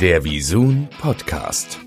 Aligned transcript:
Der 0.00 0.24
Visun 0.24 0.88
Podcast. 1.00 1.80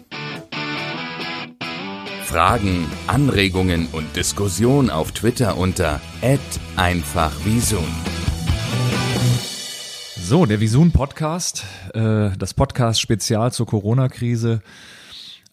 Fragen, 2.23 2.87
Anregungen 3.05 3.87
und 3.91 4.15
Diskussion 4.15 4.89
auf 4.89 5.11
Twitter 5.11 5.55
unter 5.57 6.01
@einfachvisun. 6.75 7.85
So, 10.17 10.47
der 10.47 10.59
Visun 10.59 10.91
Podcast, 10.91 11.65
äh, 11.93 12.31
das 12.35 12.55
Podcast 12.55 12.99
Spezial 12.99 13.53
zur 13.53 13.67
Corona-Krise. 13.67 14.63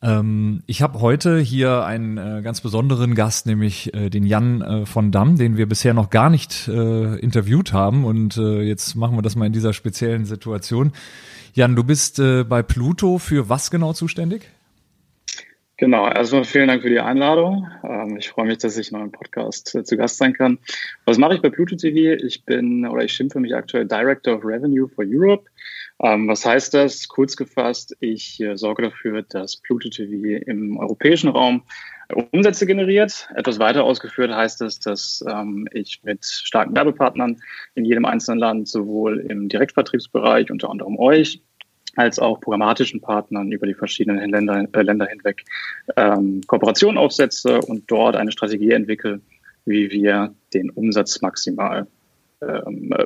Ähm, 0.03 0.63
ich 0.67 0.83
habe 0.83 1.01
heute 1.01 1.39
hier 1.39 1.85
einen 1.85 2.19
äh, 2.19 2.43
ganz 2.43 2.61
besonderen 2.61 3.15
Gast, 3.15 3.47
nämlich 3.47 3.95
äh, 3.95 4.11
den 4.11 4.25
Jan 4.25 4.63
äh, 4.63 4.87
von 4.87 5.11
Damm, 5.11 5.37
den 5.37 5.57
wir 5.57 5.67
bisher 5.67 5.95
noch 5.95 6.11
gar 6.11 6.31
nicht 6.31 6.69
äh, 6.69 7.17
interviewt 7.19 7.73
haben. 7.73 8.05
Und 8.05 8.37
äh, 8.37 8.63
jetzt 8.63 8.95
machen 8.95 9.17
wir 9.17 9.23
das 9.23 9.37
mal 9.37 9.47
in 9.47 9.53
dieser 9.53 9.73
speziellen 9.73 10.25
Situation. 10.25 10.93
Jan, 11.55 11.75
du 11.75 11.85
bist 11.85 12.19
äh, 12.19 12.45
bei 12.45 12.63
Pluto 12.63 13.19
für 13.19 13.49
was 13.49 13.71
genau 13.71 13.93
zuständig? 13.93 14.43
Genau, 15.79 16.09
erstmal 16.09 16.45
vielen 16.45 16.69
Dank 16.69 16.83
für 16.83 16.89
die 16.89 17.01
Einladung. 17.01 17.69
Ähm, 17.85 18.17
ich 18.19 18.31
freue 18.31 18.47
mich, 18.47 18.59
dass 18.59 18.79
ich 18.79 18.93
noch 18.93 19.03
im 19.03 19.13
Podcast 19.13 19.79
zu 19.83 19.97
Gast 19.97 20.17
sein 20.17 20.33
kann. 20.33 20.59
Was 21.05 21.19
mache 21.19 21.35
ich 21.35 21.43
bei 21.43 21.51
Pluto 21.51 21.77
TV? 21.77 22.23
Ich 22.25 22.45
bin 22.45 22.87
oder 22.87 23.05
ich 23.05 23.13
schimpfe 23.13 23.41
mich 23.41 23.55
aktuell 23.55 23.87
Director 23.87 24.37
of 24.37 24.45
Revenue 24.45 24.89
for 24.89 25.05
Europe. 25.07 25.45
Ähm, 26.03 26.29
was 26.29 26.45
heißt 26.45 26.75
das? 26.75 27.09
Kurz 27.09 27.37
gefasst, 27.37 27.97
ich 28.01 28.41
äh, 28.41 28.57
sorge 28.57 28.83
dafür, 28.83 29.23
dass 29.23 29.57
Pluto 29.57 29.89
TV 29.89 30.43
im 30.47 30.77
europäischen 30.77 31.31
Raum 31.31 31.63
Umsätze 32.33 32.67
generiert. 32.67 33.29
Etwas 33.35 33.59
weiter 33.59 33.85
ausgeführt 33.85 34.31
heißt 34.31 34.63
es, 34.63 34.79
dass 34.79 35.25
ähm, 35.27 35.67
ich 35.73 36.01
mit 36.05 36.25
starken 36.25 36.75
Werbepartnern 36.77 37.39
in 37.75 37.85
jedem 37.85 38.05
einzelnen 38.05 38.39
Land 38.39 38.69
sowohl 38.69 39.21
im 39.21 39.49
Direktvertriebsbereich, 39.49 40.51
unter 40.51 40.71
anderem 40.71 40.99
euch, 40.99 41.41
als 41.97 42.19
auch 42.19 42.41
programmatischen 42.41 43.01
Partnern 43.01 43.51
über 43.51 43.67
die 43.67 43.75
verschiedenen 43.75 44.31
Länder, 44.31 44.67
äh, 44.71 44.83
Länder 44.83 45.07
hinweg 45.07 45.45
ähm, 45.97 46.43
Kooperationen 46.47 46.99
aufsetze 46.99 47.61
und 47.61 47.91
dort 47.91 48.17
eine 48.17 48.33
Strategie 48.33 48.73
entwickle, 48.73 49.21
wie 49.65 49.91
wir 49.91 50.35
den 50.53 50.71
Umsatz 50.71 51.23
maximal 51.23 51.87
ähm, 52.47 52.93
äh, 52.93 53.05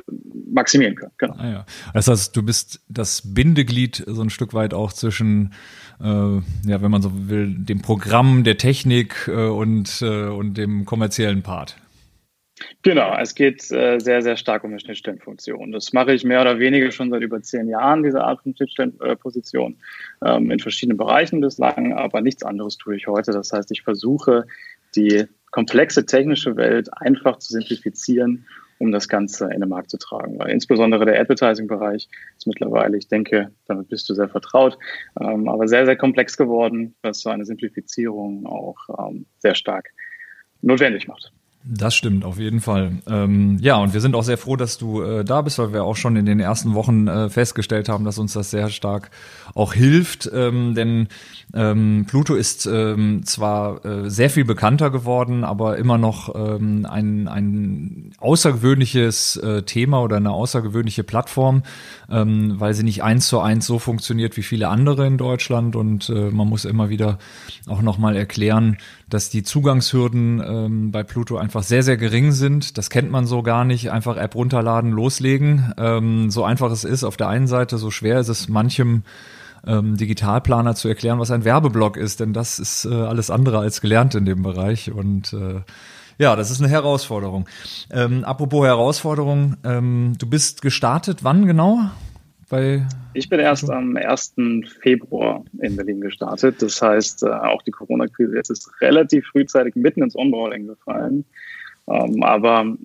maximieren 0.51 0.95
können. 0.95 1.11
Genau. 1.17 1.35
Ah, 1.37 1.49
ja. 1.49 1.65
Das 1.93 2.07
heißt, 2.07 2.35
du 2.35 2.43
bist 2.43 2.81
das 2.89 3.33
Bindeglied 3.33 4.03
so 4.07 4.21
ein 4.21 4.29
Stück 4.29 4.53
weit 4.53 4.73
auch 4.73 4.93
zwischen, 4.93 5.53
äh, 5.99 6.05
ja, 6.05 6.81
wenn 6.81 6.91
man 6.91 7.01
so 7.01 7.29
will, 7.29 7.55
dem 7.57 7.81
Programm, 7.81 8.43
der 8.43 8.57
Technik 8.57 9.27
äh, 9.27 9.47
und, 9.47 10.01
äh, 10.01 10.27
und 10.27 10.57
dem 10.57 10.85
kommerziellen 10.85 11.43
Part. 11.43 11.77
Genau, 12.83 13.15
es 13.19 13.35
geht 13.35 13.71
äh, 13.71 13.99
sehr, 13.99 14.21
sehr 14.21 14.37
stark 14.37 14.63
um 14.63 14.71
eine 14.71 14.79
Schnittstellenfunktion. 14.79 15.71
Das 15.71 15.93
mache 15.93 16.13
ich 16.13 16.23
mehr 16.23 16.41
oder 16.41 16.59
weniger 16.59 16.91
schon 16.91 17.09
seit 17.09 17.21
über 17.21 17.41
zehn 17.41 17.67
Jahren, 17.67 18.03
diese 18.03 18.23
Art 18.23 18.41
von 18.41 18.55
Schnittstellenposition, 18.55 19.77
ähm, 20.23 20.51
in 20.51 20.59
verschiedenen 20.59 20.97
Bereichen 20.97 21.41
bislang, 21.41 21.93
aber 21.93 22.21
nichts 22.21 22.43
anderes 22.43 22.77
tue 22.77 22.95
ich 22.95 23.07
heute. 23.07 23.31
Das 23.31 23.51
heißt, 23.51 23.71
ich 23.71 23.81
versuche, 23.81 24.45
die 24.95 25.25
komplexe 25.51 26.05
technische 26.05 26.55
Welt 26.55 26.89
einfach 26.97 27.37
zu 27.37 27.53
simplifizieren 27.53 28.45
um 28.81 28.91
das 28.91 29.07
Ganze 29.07 29.45
in 29.53 29.59
den 29.59 29.69
Markt 29.69 29.91
zu 29.91 29.97
tragen. 29.97 30.39
Weil 30.39 30.49
insbesondere 30.49 31.05
der 31.05 31.21
Advertising-Bereich 31.21 32.09
ist 32.37 32.47
mittlerweile, 32.47 32.97
ich 32.97 33.07
denke, 33.07 33.51
damit 33.67 33.89
bist 33.89 34.09
du 34.09 34.15
sehr 34.15 34.27
vertraut, 34.27 34.77
ähm, 35.19 35.47
aber 35.47 35.67
sehr, 35.67 35.85
sehr 35.85 35.95
komplex 35.95 36.35
geworden, 36.35 36.95
was 37.03 37.21
so 37.21 37.29
eine 37.29 37.45
Simplifizierung 37.45 38.47
auch 38.47 38.77
ähm, 38.97 39.27
sehr 39.37 39.53
stark 39.53 39.91
notwendig 40.61 41.07
macht. 41.07 41.31
Das 41.63 41.93
stimmt, 41.93 42.25
auf 42.25 42.39
jeden 42.39 42.59
Fall. 42.59 43.03
Ähm, 43.07 43.57
ja, 43.61 43.75
und 43.75 43.93
wir 43.93 44.01
sind 44.01 44.15
auch 44.15 44.23
sehr 44.23 44.39
froh, 44.39 44.55
dass 44.55 44.79
du 44.79 45.03
äh, 45.03 45.23
da 45.23 45.43
bist, 45.43 45.59
weil 45.59 45.73
wir 45.73 45.83
auch 45.83 45.95
schon 45.95 46.15
in 46.15 46.25
den 46.25 46.39
ersten 46.39 46.73
Wochen 46.73 47.07
äh, 47.07 47.29
festgestellt 47.29 47.87
haben, 47.87 48.03
dass 48.03 48.17
uns 48.17 48.33
das 48.33 48.49
sehr 48.49 48.69
stark 48.69 49.11
auch 49.53 49.73
hilft. 49.73 50.27
Ähm, 50.33 50.73
denn 50.73 51.07
ähm, 51.53 52.05
Pluto 52.07 52.33
ist 52.33 52.65
ähm, 52.65 53.23
zwar 53.25 53.85
äh, 53.85 54.09
sehr 54.09 54.31
viel 54.31 54.43
bekannter 54.43 54.89
geworden, 54.89 55.43
aber 55.43 55.77
immer 55.77 55.99
noch 55.99 56.33
ähm, 56.33 56.87
ein, 56.89 57.27
ein 57.27 58.11
außergewöhnliches 58.17 59.37
äh, 59.37 59.61
Thema 59.61 60.01
oder 60.01 60.17
eine 60.17 60.31
außergewöhnliche 60.31 61.03
Plattform, 61.03 61.61
ähm, 62.09 62.59
weil 62.59 62.73
sie 62.73 62.83
nicht 62.83 63.03
eins 63.03 63.27
zu 63.27 63.39
eins 63.39 63.67
so 63.67 63.77
funktioniert 63.77 64.35
wie 64.35 64.43
viele 64.43 64.67
andere 64.69 65.05
in 65.05 65.19
Deutschland. 65.19 65.75
Und 65.75 66.09
äh, 66.09 66.31
man 66.31 66.47
muss 66.47 66.65
immer 66.65 66.89
wieder 66.89 67.19
auch 67.67 67.83
nochmal 67.83 68.15
erklären, 68.15 68.77
dass 69.13 69.29
die 69.29 69.43
Zugangshürden 69.43 70.41
ähm, 70.45 70.91
bei 70.91 71.03
Pluto 71.03 71.37
einfach 71.37 71.63
sehr, 71.63 71.83
sehr 71.83 71.97
gering 71.97 72.31
sind. 72.31 72.77
Das 72.77 72.89
kennt 72.89 73.11
man 73.11 73.27
so 73.27 73.43
gar 73.43 73.65
nicht. 73.65 73.91
Einfach 73.91 74.17
App 74.17 74.35
runterladen, 74.35 74.91
loslegen. 74.91 75.73
Ähm, 75.77 76.31
so 76.31 76.43
einfach 76.43 76.71
es 76.71 76.83
ist 76.83 77.03
auf 77.03 77.17
der 77.17 77.27
einen 77.27 77.47
Seite, 77.47 77.77
so 77.77 77.91
schwer 77.91 78.19
ist 78.19 78.29
es 78.29 78.49
manchem 78.49 79.03
ähm, 79.65 79.97
Digitalplaner 79.97 80.75
zu 80.75 80.87
erklären, 80.87 81.19
was 81.19 81.31
ein 81.31 81.45
Werbeblock 81.45 81.97
ist, 81.97 82.19
denn 82.19 82.33
das 82.33 82.59
ist 82.59 82.85
äh, 82.85 82.93
alles 82.93 83.29
andere 83.29 83.59
als 83.59 83.81
gelernt 83.81 84.15
in 84.15 84.25
dem 84.25 84.41
Bereich 84.41 84.91
und 84.91 85.33
äh, 85.33 85.61
ja, 86.17 86.35
das 86.35 86.51
ist 86.51 86.61
eine 86.61 86.69
Herausforderung. 86.69 87.47
Ähm, 87.89 88.23
apropos 88.23 88.65
Herausforderung, 88.65 89.57
ähm, 89.63 90.13
du 90.19 90.27
bist 90.27 90.61
gestartet, 90.61 91.23
wann 91.23 91.47
genau? 91.47 91.89
Bei 92.51 92.85
ich 93.13 93.29
bin 93.29 93.39
erst 93.39 93.69
am 93.69 93.95
1. 93.95 94.35
Februar 94.81 95.45
in 95.59 95.77
Berlin 95.77 96.01
gestartet. 96.01 96.61
Das 96.61 96.81
heißt, 96.81 97.23
äh, 97.23 97.29
auch 97.29 97.61
die 97.61 97.71
Corona-Krise 97.71 98.35
jetzt 98.35 98.49
ist 98.49 98.69
relativ 98.81 99.25
frühzeitig 99.27 99.75
mitten 99.75 100.03
ins 100.03 100.17
Onboarding 100.17 100.67
gefallen. 100.67 101.23
Ähm, 101.87 102.23
aber 102.23 102.77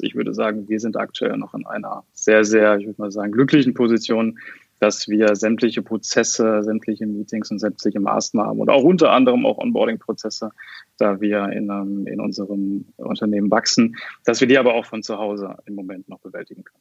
ich 0.00 0.14
würde 0.14 0.34
sagen, 0.34 0.68
wir 0.68 0.80
sind 0.80 0.96
aktuell 0.96 1.36
noch 1.36 1.54
in 1.54 1.66
einer 1.66 2.04
sehr, 2.12 2.44
sehr, 2.44 2.78
ich 2.78 2.86
würde 2.86 3.00
mal 3.00 3.10
sagen, 3.12 3.30
glücklichen 3.32 3.74
Position, 3.74 4.38
dass 4.80 5.08
wir 5.08 5.36
sämtliche 5.36 5.82
Prozesse, 5.82 6.62
sämtliche 6.62 7.06
Meetings 7.06 7.50
und 7.50 7.60
sämtliche 7.60 8.00
Maßnahmen 8.00 8.60
und 8.60 8.70
auch 8.70 8.82
unter 8.82 9.12
anderem 9.12 9.46
auch 9.46 9.58
Onboarding-Prozesse, 9.58 10.50
da 10.98 11.20
wir 11.20 11.48
in, 11.50 11.70
ähm, 11.70 12.06
in 12.06 12.20
unserem 12.20 12.86
Unternehmen 12.96 13.50
wachsen, 13.50 13.96
dass 14.24 14.40
wir 14.40 14.48
die 14.48 14.58
aber 14.58 14.74
auch 14.74 14.86
von 14.86 15.02
zu 15.02 15.18
Hause 15.18 15.56
im 15.66 15.76
Moment 15.76 16.08
noch 16.08 16.18
bewältigen 16.20 16.64
können. 16.64 16.79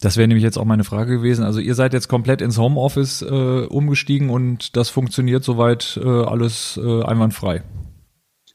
Das 0.00 0.16
wäre 0.16 0.28
nämlich 0.28 0.44
jetzt 0.44 0.58
auch 0.58 0.64
meine 0.64 0.84
Frage 0.84 1.16
gewesen. 1.16 1.44
Also 1.44 1.60
ihr 1.60 1.74
seid 1.74 1.92
jetzt 1.92 2.08
komplett 2.08 2.40
ins 2.40 2.58
Homeoffice 2.58 3.22
äh, 3.22 3.66
umgestiegen 3.66 4.30
und 4.30 4.76
das 4.76 4.90
funktioniert 4.90 5.42
soweit 5.42 5.98
äh, 6.02 6.06
alles 6.06 6.78
äh, 6.82 7.02
einwandfrei. 7.02 7.62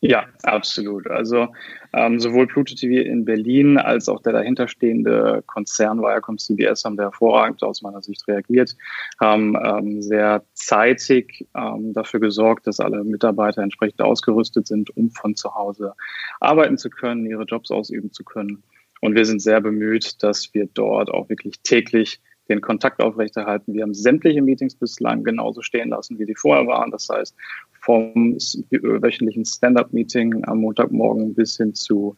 Ja, 0.05 0.25
absolut. 0.43 1.09
Also 1.09 1.47
ähm, 1.93 2.19
sowohl 2.19 2.45
Pluto 2.47 2.75
TV 2.75 3.07
in 3.09 3.23
Berlin 3.23 3.77
als 3.77 4.09
auch 4.09 4.21
der 4.21 4.33
dahinterstehende 4.33 5.43
Konzern 5.47 6.01
Viacom 6.01 6.37
CBS 6.37 6.83
haben 6.83 6.99
hervorragend 6.99 7.63
aus 7.63 7.81
meiner 7.81 8.01
Sicht 8.01 8.27
reagiert, 8.27 8.75
haben 9.21 9.55
ähm, 9.55 10.01
sehr 10.01 10.43
zeitig 10.55 11.47
ähm, 11.55 11.93
dafür 11.93 12.19
gesorgt, 12.19 12.67
dass 12.67 12.81
alle 12.81 13.01
Mitarbeiter 13.05 13.61
entsprechend 13.61 14.01
ausgerüstet 14.01 14.67
sind, 14.67 14.89
um 14.97 15.09
von 15.09 15.37
zu 15.37 15.55
Hause 15.55 15.93
arbeiten 16.41 16.77
zu 16.77 16.89
können, 16.89 17.25
ihre 17.25 17.43
Jobs 17.43 17.71
ausüben 17.71 18.11
zu 18.11 18.25
können. 18.25 18.61
Und 19.03 19.15
wir 19.15 19.25
sind 19.25 19.41
sehr 19.41 19.59
bemüht, 19.59 20.23
dass 20.23 20.53
wir 20.53 20.65
dort 20.73 21.11
auch 21.11 21.27
wirklich 21.27 21.59
täglich 21.61 22.21
den 22.47 22.61
Kontakt 22.61 23.01
aufrechterhalten. 23.01 23.73
Wir 23.73 23.83
haben 23.83 23.93
sämtliche 23.93 24.41
Meetings 24.41 24.75
bislang 24.75 25.25
genauso 25.25 25.61
stehen 25.61 25.89
lassen, 25.89 26.19
wie 26.19 26.25
die 26.25 26.35
vorher 26.35 26.65
waren. 26.67 26.89
Das 26.89 27.09
heißt, 27.09 27.35
vom 27.81 28.37
wöchentlichen 28.71 29.43
Stand-up-Meeting 29.43 30.45
am 30.45 30.59
Montagmorgen 30.59 31.35
bis 31.35 31.57
hin 31.57 31.73
zu, 31.73 32.15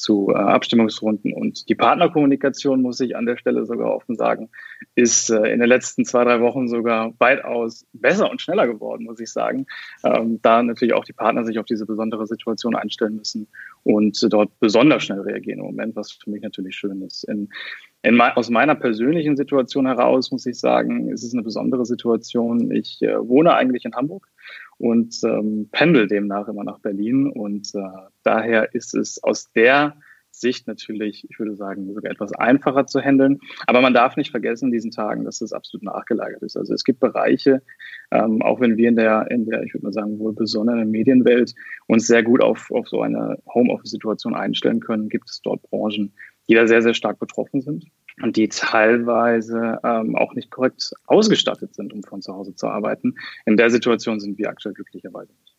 zu 0.00 0.30
äh, 0.30 0.38
Abstimmungsrunden. 0.38 1.32
Und 1.32 1.68
die 1.68 1.74
Partnerkommunikation, 1.74 2.82
muss 2.82 3.00
ich 3.00 3.16
an 3.16 3.26
der 3.26 3.36
Stelle 3.36 3.66
sogar 3.66 3.94
offen 3.94 4.16
sagen, 4.16 4.48
ist 4.94 5.30
äh, 5.30 5.52
in 5.52 5.60
den 5.60 5.68
letzten 5.68 6.04
zwei, 6.04 6.24
drei 6.24 6.40
Wochen 6.40 6.68
sogar 6.68 7.12
weitaus 7.18 7.86
besser 7.92 8.30
und 8.30 8.40
schneller 8.40 8.66
geworden, 8.66 9.04
muss 9.04 9.20
ich 9.20 9.30
sagen. 9.30 9.66
Ähm, 10.04 10.40
da 10.42 10.62
natürlich 10.62 10.94
auch 10.94 11.04
die 11.04 11.12
Partner 11.12 11.44
sich 11.44 11.58
auf 11.58 11.66
diese 11.66 11.86
besondere 11.86 12.26
Situation 12.26 12.74
einstellen 12.74 13.16
müssen 13.16 13.48
und 13.84 14.18
dort 14.30 14.50
besonders 14.60 15.04
schnell 15.04 15.20
reagieren 15.20 15.60
im 15.60 15.66
Moment, 15.66 15.96
was 15.96 16.12
für 16.12 16.30
mich 16.30 16.42
natürlich 16.42 16.76
schön 16.76 17.02
ist. 17.02 17.24
In, 17.24 17.48
in, 18.02 18.20
aus 18.20 18.50
meiner 18.50 18.74
persönlichen 18.74 19.36
Situation 19.36 19.86
heraus 19.86 20.30
muss 20.30 20.46
ich 20.46 20.58
sagen, 20.58 21.10
ist 21.10 21.24
es 21.24 21.32
eine 21.32 21.42
besondere 21.42 21.84
Situation. 21.84 22.70
Ich 22.70 23.02
äh, 23.02 23.16
wohne 23.18 23.54
eigentlich 23.54 23.84
in 23.84 23.94
Hamburg 23.94 24.28
und 24.78 25.14
ähm, 25.24 25.68
pendel 25.72 26.06
demnach 26.06 26.48
immer 26.48 26.64
nach 26.64 26.78
Berlin. 26.78 27.26
Und 27.26 27.74
äh, 27.74 27.80
daher 28.22 28.74
ist 28.74 28.94
es 28.94 29.22
aus 29.22 29.50
der 29.52 29.96
Sicht 30.30 30.68
natürlich, 30.68 31.26
ich 31.28 31.38
würde 31.38 31.56
sagen, 31.56 31.92
sogar 31.92 32.12
etwas 32.12 32.32
einfacher 32.32 32.86
zu 32.86 33.00
handeln. 33.00 33.40
Aber 33.66 33.80
man 33.80 33.94
darf 33.94 34.16
nicht 34.16 34.30
vergessen 34.30 34.66
in 34.66 34.72
diesen 34.72 34.90
Tagen, 34.90 35.24
dass 35.24 35.40
es 35.40 35.52
absolut 35.52 35.82
nachgelagert 35.82 36.42
ist. 36.42 36.56
Also 36.56 36.74
es 36.74 36.84
gibt 36.84 37.00
Bereiche, 37.00 37.62
ähm, 38.10 38.40
auch 38.42 38.60
wenn 38.60 38.76
wir 38.76 38.88
in 38.88 38.96
der, 38.96 39.30
in 39.30 39.46
der, 39.46 39.64
ich 39.64 39.74
würde 39.74 39.86
mal 39.86 39.92
sagen, 39.92 40.18
wohl 40.18 40.34
besonderen 40.34 40.90
Medienwelt 40.90 41.54
uns 41.86 42.06
sehr 42.06 42.22
gut 42.22 42.42
auf, 42.42 42.70
auf 42.70 42.88
so 42.88 43.02
eine 43.02 43.38
Homeoffice-Situation 43.52 44.34
einstellen 44.34 44.80
können, 44.80 45.08
gibt 45.08 45.28
es 45.28 45.40
dort 45.42 45.62
Branchen, 45.62 46.12
die 46.48 46.54
da 46.54 46.66
sehr, 46.66 46.82
sehr 46.82 46.94
stark 46.94 47.18
betroffen 47.18 47.60
sind 47.60 47.90
und 48.22 48.36
die 48.36 48.48
teilweise 48.48 49.78
ähm, 49.84 50.16
auch 50.16 50.34
nicht 50.34 50.50
korrekt 50.50 50.92
ausgestattet 51.06 51.74
sind, 51.74 51.92
um 51.92 52.02
von 52.02 52.22
zu 52.22 52.34
Hause 52.34 52.54
zu 52.54 52.66
arbeiten. 52.68 53.14
In 53.46 53.56
der 53.56 53.70
Situation 53.70 54.20
sind 54.20 54.38
wir 54.38 54.48
aktuell 54.48 54.74
glücklicherweise 54.74 55.32
nicht. 55.32 55.54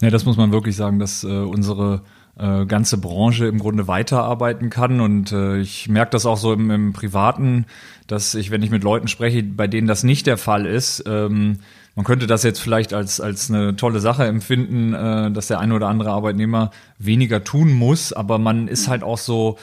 Ja, 0.00 0.10
das 0.10 0.24
muss 0.26 0.36
man 0.36 0.52
wirklich 0.52 0.76
sagen, 0.76 0.98
dass 0.98 1.24
äh, 1.24 1.28
unsere 1.28 2.02
äh, 2.38 2.66
ganze 2.66 2.98
Branche 2.98 3.46
im 3.46 3.58
Grunde 3.58 3.88
weiterarbeiten 3.88 4.68
kann. 4.68 5.00
Und 5.00 5.32
äh, 5.32 5.58
ich 5.58 5.88
merke 5.88 6.10
das 6.10 6.26
auch 6.26 6.36
so 6.36 6.52
im, 6.52 6.70
im 6.70 6.92
Privaten, 6.92 7.64
dass 8.06 8.34
ich, 8.34 8.50
wenn 8.50 8.62
ich 8.62 8.70
mit 8.70 8.84
Leuten 8.84 9.08
spreche, 9.08 9.42
bei 9.42 9.66
denen 9.66 9.86
das 9.86 10.04
nicht 10.04 10.26
der 10.26 10.36
Fall 10.36 10.66
ist, 10.66 11.04
ähm, 11.06 11.60
man 11.94 12.04
könnte 12.04 12.26
das 12.26 12.42
jetzt 12.42 12.60
vielleicht 12.60 12.92
als, 12.92 13.22
als 13.22 13.50
eine 13.50 13.74
tolle 13.74 14.00
Sache 14.00 14.24
empfinden, 14.24 14.92
äh, 14.92 15.30
dass 15.30 15.46
der 15.46 15.60
eine 15.60 15.74
oder 15.74 15.88
andere 15.88 16.10
Arbeitnehmer 16.10 16.72
weniger 16.98 17.42
tun 17.42 17.72
muss, 17.72 18.12
aber 18.12 18.38
man 18.38 18.68
ist 18.68 18.86
halt 18.86 19.02
auch 19.02 19.16
so, 19.16 19.56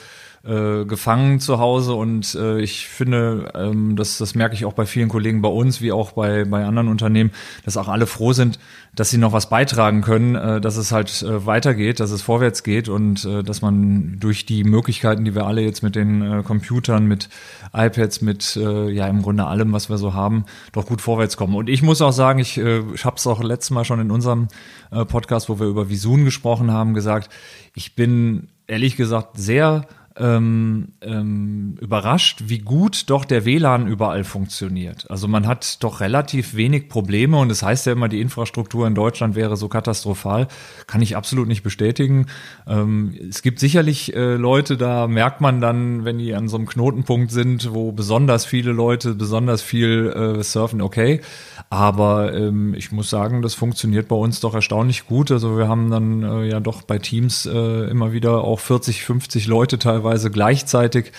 äh, 0.46 0.84
gefangen 0.84 1.40
zu 1.40 1.58
Hause 1.58 1.94
und 1.94 2.34
äh, 2.34 2.60
ich 2.60 2.86
finde, 2.86 3.50
ähm, 3.54 3.96
das, 3.96 4.18
das 4.18 4.34
merke 4.34 4.54
ich 4.54 4.64
auch 4.66 4.74
bei 4.74 4.84
vielen 4.84 5.08
Kollegen 5.08 5.40
bei 5.40 5.48
uns, 5.48 5.80
wie 5.80 5.90
auch 5.90 6.12
bei, 6.12 6.44
bei 6.44 6.64
anderen 6.64 6.88
Unternehmen, 6.88 7.30
dass 7.64 7.76
auch 7.76 7.88
alle 7.88 8.06
froh 8.06 8.32
sind, 8.32 8.58
dass 8.94 9.10
sie 9.10 9.16
noch 9.18 9.32
was 9.32 9.48
beitragen 9.48 10.02
können, 10.02 10.34
äh, 10.34 10.60
dass 10.60 10.76
es 10.76 10.92
halt 10.92 11.22
äh, 11.22 11.46
weitergeht, 11.46 11.98
dass 11.98 12.10
es 12.10 12.20
vorwärts 12.20 12.62
geht 12.62 12.88
und 12.88 13.24
äh, 13.24 13.42
dass 13.42 13.62
man 13.62 14.18
durch 14.20 14.44
die 14.44 14.64
Möglichkeiten, 14.64 15.24
die 15.24 15.34
wir 15.34 15.46
alle 15.46 15.62
jetzt 15.62 15.82
mit 15.82 15.96
den 15.96 16.20
äh, 16.20 16.42
Computern, 16.42 17.06
mit 17.06 17.30
iPads, 17.72 18.20
mit 18.20 18.56
äh, 18.56 18.90
ja 18.90 19.06
im 19.06 19.22
Grunde 19.22 19.46
allem, 19.46 19.72
was 19.72 19.88
wir 19.88 19.96
so 19.96 20.12
haben, 20.12 20.44
doch 20.72 20.86
gut 20.86 21.00
vorwärts 21.00 21.36
kommen. 21.36 21.54
Und 21.54 21.70
ich 21.70 21.82
muss 21.82 22.02
auch 22.02 22.12
sagen, 22.12 22.38
ich, 22.38 22.58
äh, 22.58 22.82
ich 22.94 23.04
habe 23.04 23.16
es 23.16 23.26
auch 23.26 23.42
letztes 23.42 23.70
Mal 23.70 23.84
schon 23.84 24.00
in 24.00 24.10
unserem 24.10 24.48
äh, 24.90 25.04
Podcast, 25.04 25.48
wo 25.48 25.58
wir 25.58 25.66
über 25.66 25.88
Visun 25.88 26.24
gesprochen 26.24 26.70
haben, 26.70 26.92
gesagt, 26.92 27.30
ich 27.74 27.94
bin 27.94 28.48
ehrlich 28.66 28.96
gesagt 28.96 29.36
sehr 29.36 29.86
ähm, 30.16 30.92
ähm, 31.00 31.76
überrascht, 31.80 32.44
wie 32.46 32.58
gut 32.58 33.10
doch 33.10 33.24
der 33.24 33.44
WLAN 33.44 33.88
überall 33.88 34.22
funktioniert. 34.22 35.10
Also 35.10 35.26
man 35.26 35.46
hat 35.46 35.82
doch 35.82 36.00
relativ 36.00 36.54
wenig 36.54 36.88
Probleme 36.88 37.36
und 37.36 37.50
es 37.50 37.60
das 37.60 37.68
heißt 37.68 37.86
ja 37.86 37.92
immer, 37.92 38.08
die 38.08 38.20
Infrastruktur 38.20 38.86
in 38.86 38.94
Deutschland 38.94 39.34
wäre 39.34 39.56
so 39.56 39.68
katastrophal. 39.68 40.46
Kann 40.86 41.02
ich 41.02 41.16
absolut 41.16 41.48
nicht 41.48 41.62
bestätigen. 41.62 42.26
Ähm, 42.68 43.14
es 43.28 43.42
gibt 43.42 43.58
sicherlich 43.58 44.14
äh, 44.14 44.34
Leute, 44.34 44.76
da 44.76 45.08
merkt 45.08 45.40
man 45.40 45.60
dann, 45.60 46.04
wenn 46.04 46.18
die 46.18 46.34
an 46.34 46.48
so 46.48 46.56
einem 46.56 46.66
Knotenpunkt 46.66 47.32
sind, 47.32 47.72
wo 47.74 47.90
besonders 47.90 48.44
viele 48.44 48.72
Leute 48.72 49.14
besonders 49.14 49.62
viel 49.62 50.12
äh, 50.38 50.42
surfen, 50.44 50.80
okay. 50.80 51.22
Aber 51.70 52.34
ähm, 52.34 52.74
ich 52.74 52.92
muss 52.92 53.10
sagen, 53.10 53.42
das 53.42 53.54
funktioniert 53.54 54.06
bei 54.06 54.16
uns 54.16 54.40
doch 54.40 54.54
erstaunlich 54.54 55.06
gut. 55.06 55.32
Also 55.32 55.58
wir 55.58 55.66
haben 55.66 55.90
dann 55.90 56.22
äh, 56.22 56.48
ja 56.48 56.60
doch 56.60 56.82
bei 56.82 56.98
Teams 56.98 57.46
äh, 57.46 57.90
immer 57.90 58.12
wieder 58.12 58.44
auch 58.44 58.60
40, 58.60 59.02
50 59.04 59.46
Leute 59.46 59.78
teilweise 59.78 60.03
gleichzeitig 60.30 61.12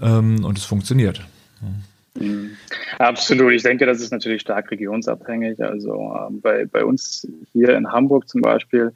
ähm, 0.00 0.44
und 0.44 0.58
es 0.58 0.64
funktioniert. 0.64 1.26
Mhm. 2.18 2.56
Absolut. 2.98 3.52
Ich 3.52 3.62
denke, 3.62 3.86
das 3.86 4.00
ist 4.00 4.10
natürlich 4.10 4.42
stark 4.42 4.70
regionsabhängig. 4.70 5.62
Also 5.62 5.94
ähm, 5.94 6.40
bei, 6.40 6.66
bei 6.66 6.84
uns 6.84 7.26
hier 7.52 7.76
in 7.76 7.92
Hamburg 7.92 8.28
zum 8.28 8.40
Beispiel 8.40 8.92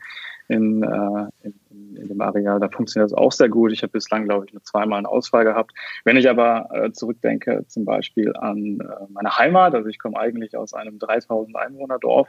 in, 0.48 0.82
äh, 0.82 1.46
in 1.46 1.54
in 1.96 2.08
dem 2.08 2.20
Areal, 2.20 2.60
da 2.60 2.68
funktioniert 2.68 3.10
das 3.10 3.18
auch 3.18 3.32
sehr 3.32 3.48
gut. 3.48 3.72
Ich 3.72 3.82
habe 3.82 3.92
bislang, 3.92 4.24
glaube 4.24 4.46
ich, 4.46 4.52
nur 4.52 4.62
zweimal 4.62 4.98
einen 4.98 5.06
Ausfall 5.06 5.44
gehabt. 5.44 5.72
Wenn 6.04 6.16
ich 6.16 6.28
aber 6.28 6.68
äh, 6.72 6.92
zurückdenke, 6.92 7.64
zum 7.68 7.84
Beispiel 7.84 8.34
an 8.36 8.80
äh, 8.80 9.06
meine 9.10 9.36
Heimat, 9.36 9.74
also 9.74 9.88
ich 9.88 9.98
komme 9.98 10.18
eigentlich 10.18 10.56
aus 10.56 10.74
einem 10.74 10.98
3000 10.98 11.56
Einwohner 11.56 11.98
Dorf, 11.98 12.28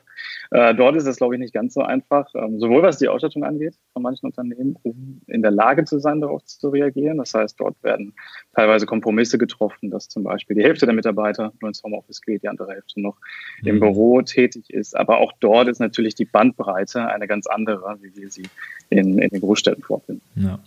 äh, 0.52 0.74
dort 0.76 0.96
ist 0.96 1.08
es, 1.08 1.18
glaube 1.18 1.36
ich, 1.36 1.40
nicht 1.40 1.54
ganz 1.54 1.74
so 1.74 1.82
einfach, 1.82 2.34
ähm, 2.36 2.60
sowohl 2.60 2.84
was 2.84 2.98
die 2.98 3.08
Ausstattung 3.08 3.44
angeht 3.44 3.76
von 3.94 4.04
manchen 4.04 4.26
Unternehmen, 4.26 4.78
um 4.84 5.22
in 5.28 5.42
der 5.42 5.52
Lage 5.52 5.86
zu 5.86 6.00
sein, 6.00 6.22
darauf 6.22 6.44
zu 6.44 6.70
reagieren. 6.70 7.18
Das 7.18 7.34
heißt, 7.34 7.60
dort 7.60 7.82
werden 7.84 8.14
teilweise 8.56 8.86
Kompromisse 8.86 9.38
getroffen, 9.38 9.90
dass 9.90 10.10
zum 10.10 10.24
Beispiel 10.24 10.56
die 10.56 10.64
Hälfte 10.64 10.86
der 10.86 10.96
Mitarbeiter 10.96 11.54
nur 11.62 11.70
ins 11.70 11.84
Homeoffice 11.84 12.22
geht, 12.22 12.44
die 12.44 12.48
andere 12.48 12.72
Hälfte 12.72 13.02
noch 13.02 13.18
mhm. 13.62 13.68
im 13.68 13.80
Büro 13.80 14.22
tätig 14.22 14.70
ist. 14.70 14.96
Aber 14.96 15.20
auch 15.20 15.32
dort 15.40 15.68
ist 15.68 15.80
natürlich 15.80 16.16
die 16.16 16.26
Bandbreite 16.26 17.08
eine 17.08 17.28
ganz 17.28 17.48
andere, 17.48 17.98
wie 18.02 18.16
wir 18.16 18.30
sie 18.30 18.44
in, 18.90 19.20
in 19.20 19.30
den 19.30 19.42
Großstädten 19.54 19.84
vorfinden. 19.84 20.22
Ja. 20.36 20.60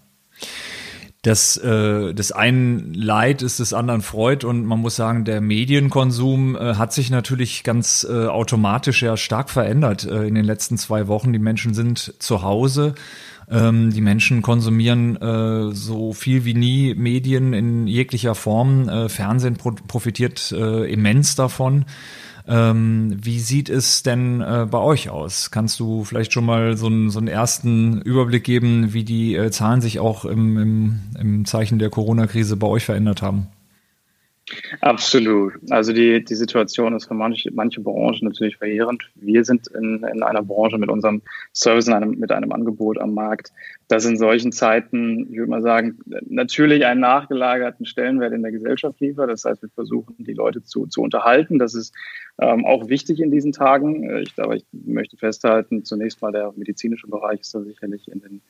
Das, 1.22 1.56
äh, 1.56 2.14
des 2.14 2.30
einen 2.30 2.94
Leid 2.94 3.42
ist 3.42 3.58
des 3.58 3.72
anderen 3.72 4.00
Freud 4.00 4.46
und 4.46 4.64
man 4.64 4.78
muss 4.78 4.94
sagen, 4.94 5.24
der 5.24 5.40
Medienkonsum 5.40 6.54
äh, 6.54 6.74
hat 6.74 6.92
sich 6.92 7.10
natürlich 7.10 7.64
ganz 7.64 8.06
äh, 8.08 8.26
automatisch 8.26 9.02
ja 9.02 9.16
stark 9.16 9.50
verändert 9.50 10.04
äh, 10.04 10.28
in 10.28 10.36
den 10.36 10.44
letzten 10.44 10.78
zwei 10.78 11.08
Wochen. 11.08 11.32
Die 11.32 11.40
Menschen 11.40 11.74
sind 11.74 12.14
zu 12.20 12.42
Hause. 12.42 12.94
Ähm, 13.50 13.92
die 13.92 14.02
Menschen 14.02 14.40
konsumieren 14.42 15.18
so 15.72 16.12
viel 16.12 16.44
wie 16.44 16.54
nie 16.54 16.94
Medien 16.94 17.52
in 17.52 17.88
jeglicher 17.88 18.36
Form. 18.36 19.08
Fernsehen 19.08 19.56
pro 19.56 19.72
profitiert 19.72 20.52
immens 20.52 21.34
davon. 21.34 21.86
Ähm, 22.48 23.16
wie 23.20 23.40
sieht 23.40 23.68
es 23.68 24.02
denn 24.02 24.40
äh, 24.40 24.66
bei 24.70 24.78
euch 24.78 25.10
aus? 25.10 25.50
Kannst 25.50 25.80
du 25.80 26.04
vielleicht 26.04 26.32
schon 26.32 26.44
mal 26.44 26.76
so, 26.76 26.86
einen, 26.86 27.10
so 27.10 27.18
einen 27.18 27.28
ersten 27.28 28.00
Überblick 28.02 28.44
geben, 28.44 28.92
wie 28.92 29.04
die 29.04 29.34
äh, 29.34 29.50
Zahlen 29.50 29.80
sich 29.80 29.98
auch 29.98 30.24
im, 30.24 30.56
im, 30.58 31.00
im 31.18 31.44
Zeichen 31.44 31.78
der 31.78 31.90
Corona-Krise 31.90 32.56
bei 32.56 32.68
euch 32.68 32.84
verändert 32.84 33.20
haben? 33.22 33.48
Absolut. 34.80 35.54
Also 35.70 35.92
die, 35.92 36.24
die 36.24 36.34
Situation 36.34 36.94
ist 36.94 37.06
für 37.06 37.14
manche, 37.14 37.50
manche 37.52 37.80
Branchen 37.80 38.28
natürlich 38.28 38.56
verheerend. 38.56 39.10
Wir 39.16 39.44
sind 39.44 39.66
in, 39.68 40.04
in 40.04 40.22
einer 40.22 40.42
Branche 40.42 40.78
mit 40.78 40.88
unserem 40.88 41.22
Service, 41.52 41.88
in 41.88 41.94
einem, 41.94 42.10
mit 42.18 42.30
einem 42.30 42.52
Angebot 42.52 42.98
am 42.98 43.14
Markt, 43.14 43.52
das 43.88 44.04
in 44.04 44.16
solchen 44.16 44.52
Zeiten, 44.52 45.26
ich 45.30 45.38
würde 45.38 45.50
mal 45.50 45.62
sagen, 45.62 45.98
natürlich 46.28 46.86
einen 46.86 47.00
nachgelagerten 47.00 47.86
Stellenwert 47.86 48.32
in 48.32 48.42
der 48.42 48.52
Gesellschaft 48.52 49.00
liefert. 49.00 49.30
Das 49.30 49.44
heißt, 49.44 49.62
wir 49.62 49.68
versuchen, 49.70 50.14
die 50.18 50.34
Leute 50.34 50.62
zu, 50.62 50.86
zu 50.86 51.02
unterhalten. 51.02 51.58
Das 51.58 51.74
ist 51.74 51.92
ähm, 52.38 52.64
auch 52.64 52.88
wichtig 52.88 53.20
in 53.20 53.30
diesen 53.30 53.52
Tagen. 53.52 54.08
Äh, 54.08 54.22
ich, 54.22 54.32
aber 54.38 54.56
ich 54.56 54.64
möchte 54.72 55.16
festhalten, 55.16 55.84
zunächst 55.84 56.22
mal 56.22 56.32
der 56.32 56.52
medizinische 56.56 57.08
Bereich 57.08 57.40
ist 57.40 57.54
da 57.54 57.62
sicherlich 57.62 58.06
in, 58.08 58.20
den, 58.20 58.42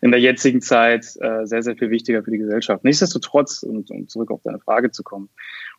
in 0.00 0.10
der 0.10 0.20
jetzigen 0.20 0.60
Zeit 0.60 1.04
äh, 1.20 1.46
sehr, 1.46 1.62
sehr 1.62 1.76
viel 1.76 1.90
wichtiger 1.90 2.22
für 2.22 2.30
die 2.30 2.38
Gesellschaft. 2.38 2.84
Nichtsdestotrotz, 2.84 3.62
und 3.62 3.90
um 3.90 4.08
zurück 4.08 4.30
auf 4.30 4.40
deine 4.42 4.58
Frage 4.58 4.90
zu 4.90 5.02
kommen, 5.02 5.28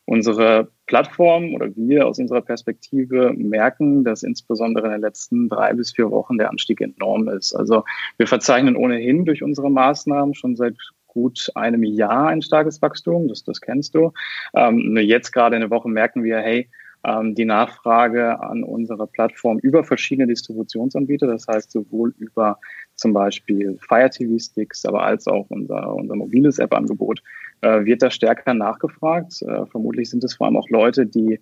unsere 0.04 0.68
Plattform 0.86 1.54
oder 1.54 1.68
wir 1.76 2.06
aus 2.06 2.18
unserer 2.18 2.42
Perspektive 2.42 3.32
merken, 3.36 4.04
dass 4.04 4.22
insbesondere 4.22 4.86
in 4.86 4.92
den 4.92 5.00
letzten 5.00 5.48
drei 5.48 5.72
bis 5.72 5.92
vier 5.92 6.10
Wochen 6.10 6.38
der 6.38 6.50
Anstieg 6.50 6.80
enorm 6.80 7.28
ist. 7.28 7.54
Also 7.54 7.84
wir 8.16 8.26
verzeichnen 8.26 8.76
ohnehin 8.76 9.24
durch 9.24 9.42
unsere 9.42 9.70
Maßnahmen 9.70 10.34
schon 10.34 10.56
seit 10.56 10.76
gut 11.06 11.50
einem 11.54 11.82
Jahr 11.82 12.28
ein 12.28 12.42
starkes 12.42 12.80
Wachstum, 12.80 13.28
das, 13.28 13.44
das 13.44 13.60
kennst 13.60 13.94
du. 13.94 14.12
Ähm, 14.54 14.94
nur 14.94 15.02
jetzt 15.02 15.32
gerade 15.32 15.56
in 15.56 15.60
der 15.60 15.70
Woche 15.70 15.88
merken 15.88 16.24
wir, 16.24 16.38
hey, 16.38 16.68
ähm, 17.04 17.34
die 17.34 17.44
Nachfrage 17.44 18.40
an 18.40 18.62
unserer 18.62 19.06
Plattform 19.06 19.58
über 19.58 19.84
verschiedene 19.84 20.28
Distributionsanbieter, 20.28 21.26
das 21.26 21.46
heißt 21.48 21.70
sowohl 21.70 22.14
über 22.18 22.58
zum 23.02 23.12
Beispiel 23.12 23.76
Fire 23.86 24.08
TV 24.08 24.38
Sticks, 24.38 24.86
aber 24.86 25.02
als 25.02 25.26
auch 25.26 25.46
unser, 25.50 25.94
unser 25.94 26.14
mobiles 26.14 26.58
App-Angebot, 26.58 27.20
äh, 27.60 27.84
wird 27.84 28.00
da 28.00 28.10
stärker 28.10 28.54
nachgefragt. 28.54 29.42
Äh, 29.42 29.66
vermutlich 29.66 30.08
sind 30.08 30.24
es 30.24 30.34
vor 30.34 30.46
allem 30.46 30.56
auch 30.56 30.70
Leute, 30.70 31.04
die 31.04 31.40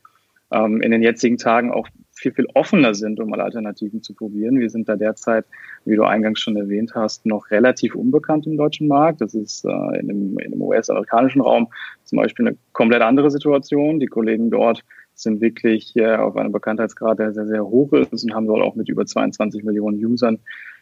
ähm, 0.52 0.80
in 0.80 0.90
den 0.90 1.02
jetzigen 1.02 1.36
Tagen 1.36 1.70
auch 1.70 1.86
viel, 2.12 2.32
viel 2.32 2.46
offener 2.54 2.94
sind, 2.94 3.20
um 3.20 3.30
mal 3.30 3.40
Alternativen 3.40 4.02
zu 4.02 4.14
probieren. 4.14 4.58
Wir 4.58 4.70
sind 4.70 4.88
da 4.88 4.96
derzeit, 4.96 5.44
wie 5.84 5.96
du 5.96 6.04
eingangs 6.04 6.40
schon 6.40 6.56
erwähnt 6.56 6.92
hast, 6.94 7.26
noch 7.26 7.50
relativ 7.50 7.94
unbekannt 7.94 8.46
im 8.46 8.56
deutschen 8.56 8.88
Markt. 8.88 9.20
Das 9.20 9.34
ist 9.34 9.64
äh, 9.64 9.98
in 10.00 10.08
dem, 10.08 10.38
in 10.38 10.52
dem 10.52 10.62
US-amerikanischen 10.62 11.42
Raum 11.42 11.68
zum 12.04 12.16
Beispiel 12.16 12.48
eine 12.48 12.56
komplett 12.72 13.02
andere 13.02 13.30
Situation. 13.30 14.00
Die 14.00 14.06
Kollegen 14.06 14.50
dort 14.50 14.82
sind 15.14 15.40
wirklich 15.40 15.94
äh, 15.96 16.16
auf 16.16 16.36
einem 16.36 16.52
Bekanntheitsgrad, 16.52 17.18
der 17.18 17.32
sehr, 17.32 17.46
sehr 17.46 17.64
hoch 17.64 17.92
ist 17.92 18.24
und 18.24 18.34
haben 18.34 18.46
dort 18.46 18.62
auch 18.62 18.74
mit 18.74 18.88
über 18.88 19.04
22 19.04 19.62
Millionen 19.62 20.04
Usern 20.04 20.38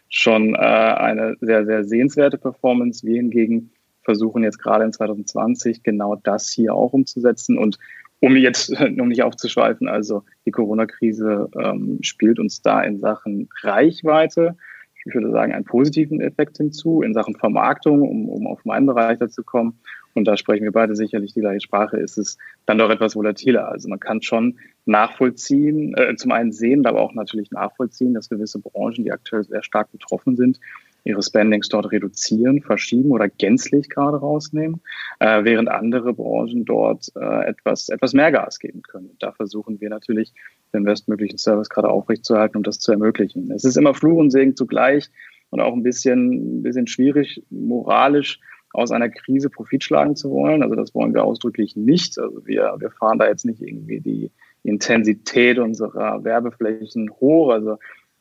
schon 0.09 0.55
äh, 0.55 0.57
eine 0.57 1.37
sehr, 1.39 1.65
sehr 1.65 1.83
sehenswerte 1.83 2.37
Performance. 2.37 3.05
Wir 3.05 3.17
hingegen 3.17 3.71
versuchen 4.03 4.43
jetzt 4.43 4.57
gerade 4.57 4.83
in 4.83 4.93
2020 4.93 5.83
genau 5.83 6.15
das 6.15 6.49
hier 6.49 6.73
auch 6.73 6.93
umzusetzen 6.93 7.57
und 7.57 7.77
um 8.19 8.35
jetzt 8.35 8.69
um 8.99 9.07
nicht 9.07 9.23
aufzuschweifen, 9.23 9.87
also 9.87 10.23
die 10.45 10.51
Corona-Krise 10.51 11.49
ähm, 11.57 11.99
spielt 12.01 12.39
uns 12.39 12.61
da 12.61 12.81
in 12.81 12.99
Sachen 12.99 13.49
Reichweite, 13.61 14.57
ich 15.05 15.13
würde 15.13 15.31
sagen, 15.31 15.53
einen 15.53 15.63
positiven 15.63 16.19
Effekt 16.21 16.57
hinzu, 16.57 17.01
in 17.01 17.13
Sachen 17.13 17.35
Vermarktung, 17.35 18.01
um, 18.01 18.27
um 18.27 18.47
auf 18.47 18.65
meinen 18.65 18.85
Bereich 18.85 19.17
dazu 19.17 19.43
kommen. 19.43 19.79
Und 20.13 20.25
da 20.25 20.37
sprechen 20.37 20.63
wir 20.63 20.71
beide 20.71 20.95
sicherlich 20.95 21.33
die 21.33 21.41
gleiche 21.41 21.61
Sprache, 21.61 21.97
ist 21.97 22.17
es 22.17 22.37
dann 22.65 22.77
doch 22.77 22.89
etwas 22.89 23.15
volatiler. 23.15 23.69
Also 23.69 23.89
man 23.89 23.99
kann 23.99 24.21
schon 24.21 24.57
nachvollziehen, 24.85 25.93
äh, 25.95 26.15
zum 26.15 26.31
einen 26.31 26.51
sehen, 26.51 26.85
aber 26.85 27.01
auch 27.01 27.13
natürlich 27.13 27.51
nachvollziehen, 27.51 28.13
dass 28.13 28.29
gewisse 28.29 28.59
Branchen, 28.59 29.03
die 29.03 29.11
aktuell 29.11 29.43
sehr 29.43 29.63
stark 29.63 29.91
betroffen 29.91 30.35
sind, 30.35 30.59
ihre 31.03 31.21
Spendings 31.23 31.69
dort 31.69 31.91
reduzieren, 31.91 32.61
verschieben 32.61 33.11
oder 33.11 33.29
gänzlich 33.29 33.89
gerade 33.89 34.17
rausnehmen, 34.17 34.81
äh, 35.19 35.43
während 35.43 35.69
andere 35.69 36.13
Branchen 36.13 36.65
dort 36.65 37.11
äh, 37.15 37.45
etwas, 37.45 37.89
etwas 37.89 38.13
mehr 38.13 38.31
Gas 38.31 38.59
geben 38.59 38.81
können. 38.81 39.09
Und 39.09 39.23
da 39.23 39.31
versuchen 39.31 39.79
wir 39.79 39.89
natürlich, 39.89 40.33
den 40.73 40.83
bestmöglichen 40.83 41.37
Service 41.37 41.69
gerade 41.69 41.89
aufrechtzuerhalten, 41.89 42.57
um 42.57 42.63
das 42.63 42.79
zu 42.79 42.91
ermöglichen. 42.91 43.51
Es 43.51 43.63
ist 43.63 43.77
immer 43.77 43.93
Fluch 43.93 44.17
und 44.17 44.31
Segen 44.31 44.55
zugleich 44.55 45.09
und 45.49 45.61
auch 45.61 45.73
ein 45.73 45.83
bisschen, 45.83 46.59
ein 46.59 46.63
bisschen 46.63 46.87
schwierig, 46.87 47.41
moralisch 47.49 48.39
aus 48.71 48.91
einer 48.91 49.09
Krise 49.09 49.49
Profit 49.49 49.83
schlagen 49.83 50.15
zu 50.15 50.29
wollen. 50.29 50.63
Also 50.63 50.75
das 50.75 50.93
wollen 50.93 51.13
wir 51.13 51.23
ausdrücklich 51.23 51.75
nicht. 51.75 52.19
Also 52.19 52.45
wir, 52.45 52.75
wir 52.79 52.91
fahren 52.91 53.19
da 53.19 53.27
jetzt 53.27 53.45
nicht 53.45 53.61
irgendwie 53.61 53.99
die 53.99 54.31
Intensität 54.63 55.57
unserer 55.57 56.23
Werbeflächen 56.23 57.09
hoch. 57.19 57.51
Also 57.51 57.77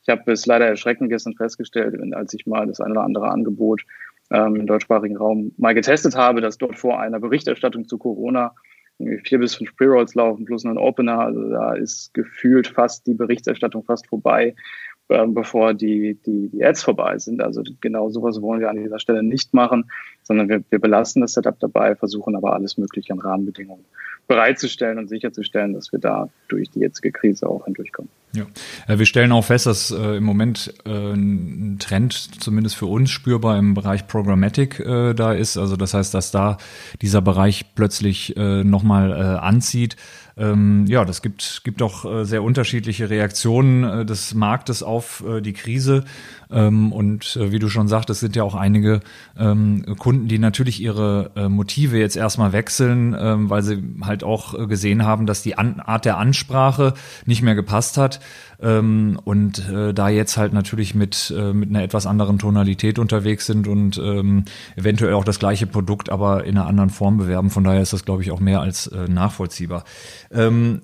Ich 0.08 0.10
habe 0.10 0.32
es 0.32 0.46
leider 0.46 0.66
erschreckend 0.66 1.10
gestern 1.10 1.34
festgestellt, 1.34 1.94
als 2.14 2.32
ich 2.32 2.46
mal 2.46 2.66
das 2.66 2.80
eine 2.80 2.92
oder 2.92 3.02
andere 3.02 3.28
Angebot 3.28 3.82
ähm, 4.30 4.56
im 4.56 4.66
deutschsprachigen 4.66 5.18
Raum 5.18 5.52
mal 5.58 5.74
getestet 5.74 6.16
habe, 6.16 6.40
dass 6.40 6.56
dort 6.56 6.78
vor 6.78 6.98
einer 6.98 7.20
Berichterstattung 7.20 7.86
zu 7.86 7.98
Corona 7.98 8.54
vier 9.24 9.38
bis 9.38 9.56
fünf 9.56 9.76
Pre-Rolls 9.76 10.14
laufen 10.14 10.46
plus 10.46 10.64
ein 10.64 10.78
Opener. 10.78 11.20
Also 11.20 11.50
da 11.50 11.74
ist 11.74 12.14
gefühlt 12.14 12.68
fast 12.68 13.06
die 13.06 13.12
Berichterstattung 13.12 13.84
fast 13.84 14.06
vorbei, 14.06 14.54
bevor 15.08 15.74
die, 15.74 16.18
die, 16.26 16.48
die 16.48 16.64
Ads 16.64 16.82
vorbei 16.82 17.18
sind. 17.18 17.42
Also 17.42 17.62
genau 17.80 18.10
sowas 18.10 18.40
wollen 18.42 18.60
wir 18.60 18.70
an 18.70 18.76
dieser 18.76 18.98
Stelle 18.98 19.22
nicht 19.22 19.54
machen, 19.54 19.90
sondern 20.22 20.48
wir, 20.48 20.62
wir 20.68 20.78
belassen 20.78 21.22
das 21.22 21.32
Setup 21.32 21.58
dabei, 21.58 21.96
versuchen 21.96 22.36
aber 22.36 22.52
alles 22.52 22.76
Mögliche 22.76 23.12
an 23.12 23.20
Rahmenbedingungen 23.20 23.84
bereitzustellen 24.28 24.98
und 24.98 25.08
sicherzustellen, 25.08 25.72
dass 25.72 25.90
wir 25.90 25.98
da 25.98 26.28
durch 26.48 26.68
die 26.70 26.80
jetzige 26.80 27.10
Krise 27.10 27.48
auch 27.48 27.64
hindurchkommen. 27.64 28.10
Ja, 28.34 28.46
äh, 28.86 28.98
wir 28.98 29.06
stellen 29.06 29.32
auch 29.32 29.44
fest, 29.44 29.64
dass 29.64 29.90
äh, 29.90 30.18
im 30.18 30.24
Moment 30.24 30.74
äh, 30.84 30.90
ein 30.90 31.78
Trend 31.80 32.12
zumindest 32.12 32.76
für 32.76 32.84
uns 32.84 33.10
spürbar 33.10 33.58
im 33.58 33.72
Bereich 33.72 34.06
Programmatic 34.06 34.80
äh, 34.80 35.14
da 35.14 35.32
ist. 35.32 35.56
Also 35.56 35.76
das 35.76 35.94
heißt, 35.94 36.12
dass 36.12 36.30
da 36.30 36.58
dieser 37.00 37.22
Bereich 37.22 37.74
plötzlich 37.74 38.36
äh, 38.36 38.62
nochmal 38.64 39.12
äh, 39.12 39.14
anzieht. 39.14 39.96
Ähm, 40.38 40.86
ja, 40.86 41.04
das 41.04 41.20
gibt, 41.20 41.62
gibt 41.64 41.82
auch 41.82 42.04
äh, 42.04 42.24
sehr 42.24 42.42
unterschiedliche 42.42 43.10
Reaktionen 43.10 43.84
äh, 43.84 44.04
des 44.06 44.34
Marktes 44.34 44.82
auf 44.82 45.24
äh, 45.26 45.40
die 45.40 45.52
Krise. 45.52 46.04
Ähm, 46.50 46.92
und 46.92 47.36
äh, 47.36 47.52
wie 47.52 47.58
du 47.58 47.68
schon 47.68 47.88
sagtest, 47.88 48.20
sind 48.20 48.36
ja 48.36 48.42
auch 48.42 48.54
einige 48.54 49.00
ähm, 49.38 49.84
Kunden, 49.98 50.28
die 50.28 50.38
natürlich 50.38 50.80
ihre 50.80 51.30
äh, 51.36 51.48
Motive 51.48 51.98
jetzt 51.98 52.16
erstmal 52.16 52.52
wechseln, 52.52 53.14
ähm, 53.18 53.50
weil 53.50 53.62
sie 53.62 53.82
halt 54.02 54.24
auch 54.24 54.54
äh, 54.54 54.66
gesehen 54.66 55.04
haben, 55.04 55.26
dass 55.26 55.42
die 55.42 55.58
An 55.58 55.80
Art 55.80 56.04
der 56.04 56.16
Ansprache 56.18 56.94
nicht 57.26 57.42
mehr 57.42 57.54
gepasst 57.54 57.98
hat. 57.98 58.20
Ähm, 58.60 59.20
und 59.24 59.62
da 59.94 60.08
jetzt 60.08 60.36
halt 60.36 60.52
natürlich 60.52 60.94
mit, 60.94 61.32
mit 61.52 61.68
einer 61.68 61.82
etwas 61.82 62.06
anderen 62.06 62.38
Tonalität 62.38 62.98
unterwegs 62.98 63.46
sind 63.46 63.68
und 63.68 63.98
ähm, 63.98 64.44
eventuell 64.76 65.14
auch 65.14 65.24
das 65.24 65.38
gleiche 65.38 65.66
Produkt, 65.66 66.10
aber 66.10 66.44
in 66.44 66.56
einer 66.56 66.66
anderen 66.66 66.90
Form 66.90 67.18
bewerben. 67.18 67.50
Von 67.50 67.64
daher 67.64 67.82
ist 67.82 67.92
das, 67.92 68.04
glaube 68.04 68.22
ich, 68.22 68.30
auch 68.32 68.40
mehr 68.40 68.60
als 68.60 68.90
nachvollziehbar. 69.08 69.84
Ähm, 70.30 70.82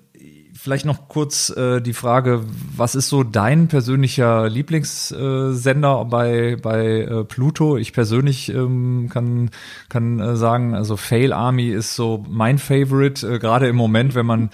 Vielleicht 0.65 0.87
noch 0.87 1.09
kurz 1.09 1.51
äh, 1.51 1.83
die 1.83 1.93
Frage, 1.93 2.43
was 2.75 2.95
ist 2.95 3.11
so 3.11 3.23
dein 3.23 3.69
persönlicher 3.69 4.49
Lieblingssender 4.49 6.01
äh, 6.01 6.05
bei, 6.07 6.57
bei 6.57 7.01
äh, 7.03 7.25
Pluto? 7.25 7.77
Ich 7.77 7.93
persönlich 7.93 8.49
ähm, 8.49 9.11
kann, 9.13 9.51
kann 9.91 10.21
äh, 10.21 10.37
sagen, 10.37 10.75
also 10.75 10.97
Fail 10.97 11.35
Army 11.35 11.69
ist 11.69 11.95
so 11.95 12.25
mein 12.31 12.57
Favorite, 12.57 13.29
äh, 13.29 13.39
gerade 13.39 13.69
im 13.69 13.77
Moment, 13.77 14.15
wenn 14.15 14.25
man 14.25 14.49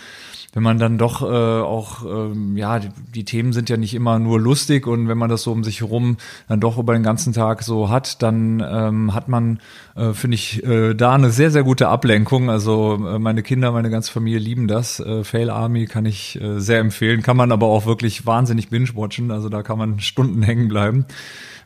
wenn 0.52 0.62
man 0.62 0.78
dann 0.78 0.98
doch 0.98 1.22
äh, 1.22 1.26
auch, 1.26 2.04
ähm, 2.04 2.56
ja, 2.56 2.80
die, 2.80 2.88
die, 3.14 3.24
Themen 3.24 3.52
sind 3.52 3.68
ja 3.68 3.76
nicht 3.76 3.94
immer 3.94 4.18
nur 4.18 4.40
lustig 4.40 4.86
und 4.86 5.08
wenn 5.08 5.18
man 5.18 5.30
das 5.30 5.42
so 5.42 5.52
um 5.52 5.62
sich 5.62 5.80
herum 5.80 6.16
dann 6.48 6.60
doch 6.60 6.76
über 6.78 6.92
den 6.92 7.02
ganzen 7.02 7.32
Tag 7.32 7.62
so 7.62 7.88
hat, 7.88 8.20
dann 8.22 8.64
ähm, 8.68 9.14
hat 9.14 9.28
man, 9.28 9.60
äh, 9.94 10.12
finde 10.12 10.34
ich, 10.34 10.64
äh, 10.64 10.94
da 10.94 11.14
eine 11.14 11.30
sehr, 11.30 11.52
sehr 11.52 11.62
gute 11.62 11.88
Ablenkung. 11.88 12.50
Also 12.50 12.94
äh, 12.94 13.18
meine 13.18 13.42
Kinder, 13.42 13.70
meine 13.70 13.90
ganze 13.90 14.10
Familie 14.10 14.40
lieben 14.40 14.66
das. 14.66 14.98
Äh, 14.98 15.22
Fail 15.22 15.50
Army 15.50 15.86
kann 15.86 16.04
ich 16.04 16.40
äh, 16.40 16.58
sehr 16.58 16.80
empfehlen, 16.80 17.22
kann 17.22 17.36
man 17.36 17.52
aber 17.52 17.66
auch 17.66 17.86
wirklich 17.86 18.26
wahnsinnig 18.26 18.70
binge-watchen, 18.70 19.30
also 19.30 19.48
da 19.48 19.62
kann 19.62 19.78
man 19.78 20.00
Stunden 20.10 20.42
hängen 20.42 20.68
bleiben. 20.68 21.06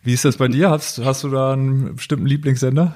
Wie 0.03 0.13
ist 0.13 0.27
das 0.27 0.37
bei 0.37 0.49
dir? 0.49 0.69
Hast, 0.69 1.03
hast 1.03 1.25
du 1.25 1.31
da 1.31 1.55
einen 1.55 1.97
bestimmten 1.97 2.27
Lieblingssender? 2.27 2.95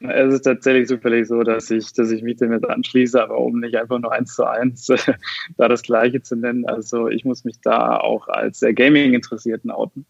Es 0.00 0.32
ist 0.32 0.42
tatsächlich 0.42 0.88
zufällig 0.88 1.28
so, 1.28 1.42
dass 1.42 1.70
ich, 1.70 1.92
dass 1.92 2.10
ich 2.10 2.22
mich 2.22 2.36
dem 2.36 2.52
jetzt 2.52 2.68
anschließe, 2.68 3.22
aber 3.22 3.38
um 3.38 3.60
nicht 3.60 3.76
einfach 3.76 3.98
nur 3.98 4.10
eins 4.10 4.34
zu 4.34 4.44
eins 4.44 4.86
da 5.58 5.68
das 5.68 5.82
Gleiche 5.82 6.22
zu 6.22 6.36
nennen. 6.36 6.66
Also 6.66 7.08
ich 7.08 7.26
muss 7.26 7.44
mich 7.44 7.60
da 7.60 7.98
auch 7.98 8.28
als 8.28 8.60
sehr 8.60 8.72
Gaming-Interessierten 8.72 9.70
outen. 9.70 10.06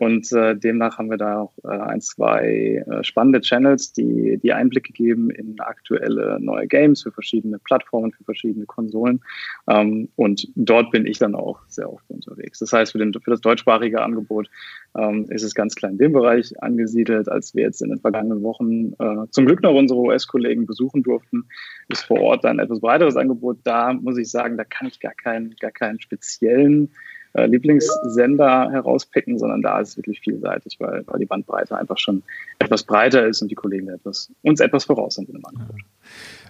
Und 0.00 0.32
äh, 0.32 0.56
demnach 0.56 0.96
haben 0.96 1.10
wir 1.10 1.18
da 1.18 1.40
auch 1.40 1.52
äh, 1.62 1.68
ein, 1.68 2.00
zwei 2.00 2.82
äh, 2.88 3.04
spannende 3.04 3.42
Channels, 3.42 3.92
die, 3.92 4.38
die 4.42 4.50
Einblicke 4.54 4.94
geben 4.94 5.28
in 5.28 5.60
aktuelle 5.60 6.38
neue 6.40 6.66
Games 6.66 7.02
für 7.02 7.12
verschiedene 7.12 7.58
Plattformen, 7.58 8.10
für 8.10 8.24
verschiedene 8.24 8.64
Konsolen. 8.64 9.20
Ähm, 9.68 10.08
und 10.16 10.48
dort 10.54 10.90
bin 10.90 11.04
ich 11.04 11.18
dann 11.18 11.34
auch 11.34 11.60
sehr 11.68 11.92
oft 11.92 12.08
unterwegs. 12.08 12.60
Das 12.60 12.72
heißt, 12.72 12.92
für, 12.92 12.98
den, 12.98 13.12
für 13.12 13.30
das 13.30 13.42
deutschsprachige 13.42 14.00
Angebot 14.00 14.48
ähm, 14.96 15.26
ist 15.28 15.42
es 15.42 15.54
ganz 15.54 15.74
klein 15.74 15.92
in 15.92 15.98
dem 15.98 16.12
Bereich 16.14 16.62
angesiedelt, 16.62 17.28
als 17.28 17.54
wir 17.54 17.64
jetzt 17.64 17.82
in 17.82 17.90
den 17.90 18.00
vergangenen 18.00 18.42
Wochen 18.42 18.94
äh, 18.98 19.26
zum 19.30 19.44
Glück 19.44 19.62
noch 19.62 19.74
unsere 19.74 20.00
US-Kollegen 20.00 20.64
besuchen 20.64 21.02
durften, 21.02 21.44
ist 21.88 22.04
vor 22.04 22.20
Ort 22.20 22.46
ein 22.46 22.58
etwas 22.58 22.80
breiteres 22.80 23.16
Angebot. 23.16 23.58
Da 23.64 23.92
muss 23.92 24.16
ich 24.16 24.30
sagen, 24.30 24.56
da 24.56 24.64
kann 24.64 24.88
ich 24.88 24.98
gar 24.98 25.12
keinen, 25.12 25.54
gar 25.60 25.72
keinen 25.72 26.00
speziellen 26.00 26.90
äh, 27.34 27.46
Lieblingssender 27.46 28.70
herauspicken, 28.70 29.38
sondern 29.38 29.62
da 29.62 29.80
ist 29.80 29.90
es 29.90 29.96
wirklich 29.96 30.20
vielseitig, 30.20 30.76
weil, 30.80 31.04
weil 31.06 31.18
die 31.18 31.26
Bandbreite 31.26 31.76
einfach 31.76 31.98
schon 31.98 32.22
etwas 32.58 32.82
breiter 32.82 33.26
ist 33.26 33.42
und 33.42 33.50
die 33.50 33.54
Kollegen 33.54 33.88
etwas, 33.88 34.32
uns 34.42 34.60
etwas 34.60 34.84
voraus 34.84 35.14
sind 35.14 35.28
in 35.28 35.36
dem 35.36 35.46
Angebot. 35.46 35.80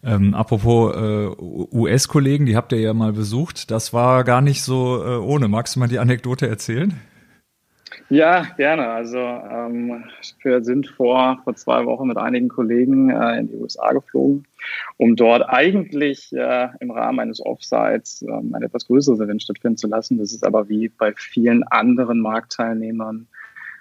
Ähm, 0.03 0.35
apropos 0.35 0.95
äh, 0.95 1.29
US-Kollegen, 1.39 2.47
die 2.47 2.57
habt 2.57 2.73
ihr 2.73 2.81
ja 2.81 2.95
mal 2.95 3.13
besucht. 3.13 3.71
Das 3.71 3.93
war 3.93 4.25
gar 4.25 4.41
nicht 4.41 4.63
so 4.63 5.05
äh, 5.05 5.17
ohne. 5.19 5.49
Magst 5.49 5.77
du 5.77 5.81
mal 5.81 5.89
die 5.89 5.99
Anekdote 5.99 6.49
erzählen? 6.49 6.95
Ja, 8.09 8.47
gerne. 8.57 8.89
Also 8.89 9.19
ähm, 9.19 10.05
wir 10.43 10.65
sind 10.65 10.89
vor, 10.89 11.41
vor 11.45 11.55
zwei 11.55 11.85
Wochen 11.87 12.09
mit 12.09 12.17
einigen 12.17 12.49
Kollegen 12.49 13.11
äh, 13.11 13.39
in 13.39 13.49
die 13.49 13.57
USA 13.57 13.93
geflogen, 13.93 14.45
um 14.97 15.17
dort 15.17 15.49
eigentlich 15.49 16.33
äh, 16.33 16.69
im 16.81 16.91
Rahmen 16.91 17.21
eines 17.21 17.45
Offsites 17.45 18.23
äh, 18.23 18.31
ein 18.31 18.63
etwas 18.63 18.87
größeres 18.87 19.21
Event 19.21 19.43
stattfinden 19.43 19.77
zu 19.77 19.87
lassen. 19.87 20.19
Das 20.19 20.33
ist 20.33 20.45
aber 20.45 20.69
wie 20.69 20.89
bei 20.89 21.13
vielen 21.17 21.63
anderen 21.65 22.21
Marktteilnehmern 22.21 23.29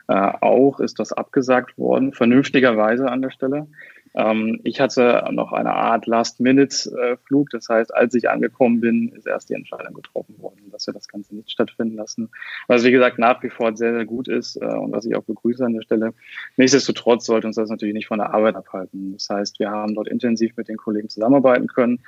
äh, 0.09 0.31
auch, 0.41 0.79
ist 0.79 0.99
das 0.99 1.13
abgesagt 1.13 1.77
worden, 1.77 2.13
vernünftigerweise 2.13 3.09
an 3.09 3.21
der 3.21 3.29
Stelle. 3.29 3.67
Ähm, 4.15 4.59
ich 4.63 4.79
hatte 4.79 5.23
noch 5.31 5.53
eine 5.53 5.73
Art 5.73 6.07
Last-Minute-Flug. 6.07 7.49
Das 7.51 7.69
heißt, 7.69 7.93
als 7.93 8.13
ich 8.13 8.29
angekommen 8.29 8.81
bin, 8.81 9.09
ist 9.09 9.27
erst 9.27 9.49
die 9.49 9.53
Entscheidung 9.53 9.93
getroffen 9.93 10.35
worden, 10.39 10.69
dass 10.71 10.87
wir 10.87 10.93
das 10.93 11.07
Ganze 11.07 11.35
nicht 11.35 11.51
stattfinden 11.51 11.95
lassen. 11.95 12.29
Was, 12.67 12.83
wie 12.83 12.91
gesagt, 12.91 13.19
nach 13.19 13.41
wie 13.43 13.49
vor 13.49 13.75
sehr, 13.75 13.93
sehr 13.93 14.05
gut 14.05 14.27
ist 14.27 14.55
äh, 14.57 14.65
und 14.65 14.91
was 14.91 15.05
ich 15.05 15.15
auch 15.15 15.23
begrüße 15.23 15.65
an 15.65 15.73
der 15.73 15.81
Stelle. 15.81 16.13
Nichtsdestotrotz 16.57 17.25
sollte 17.25 17.47
uns 17.47 17.55
das 17.55 17.69
natürlich 17.69 17.93
nicht 17.93 18.07
von 18.07 18.19
der 18.19 18.33
Arbeit 18.33 18.55
abhalten. 18.55 19.13
Das 19.13 19.29
heißt, 19.29 19.59
wir 19.59 19.69
haben 19.69 19.95
dort 19.95 20.07
intensiv 20.07 20.55
mit 20.57 20.67
den 20.67 20.77
Kollegen 20.77 21.09
zusammenarbeiten 21.09 21.67
können. 21.67 22.01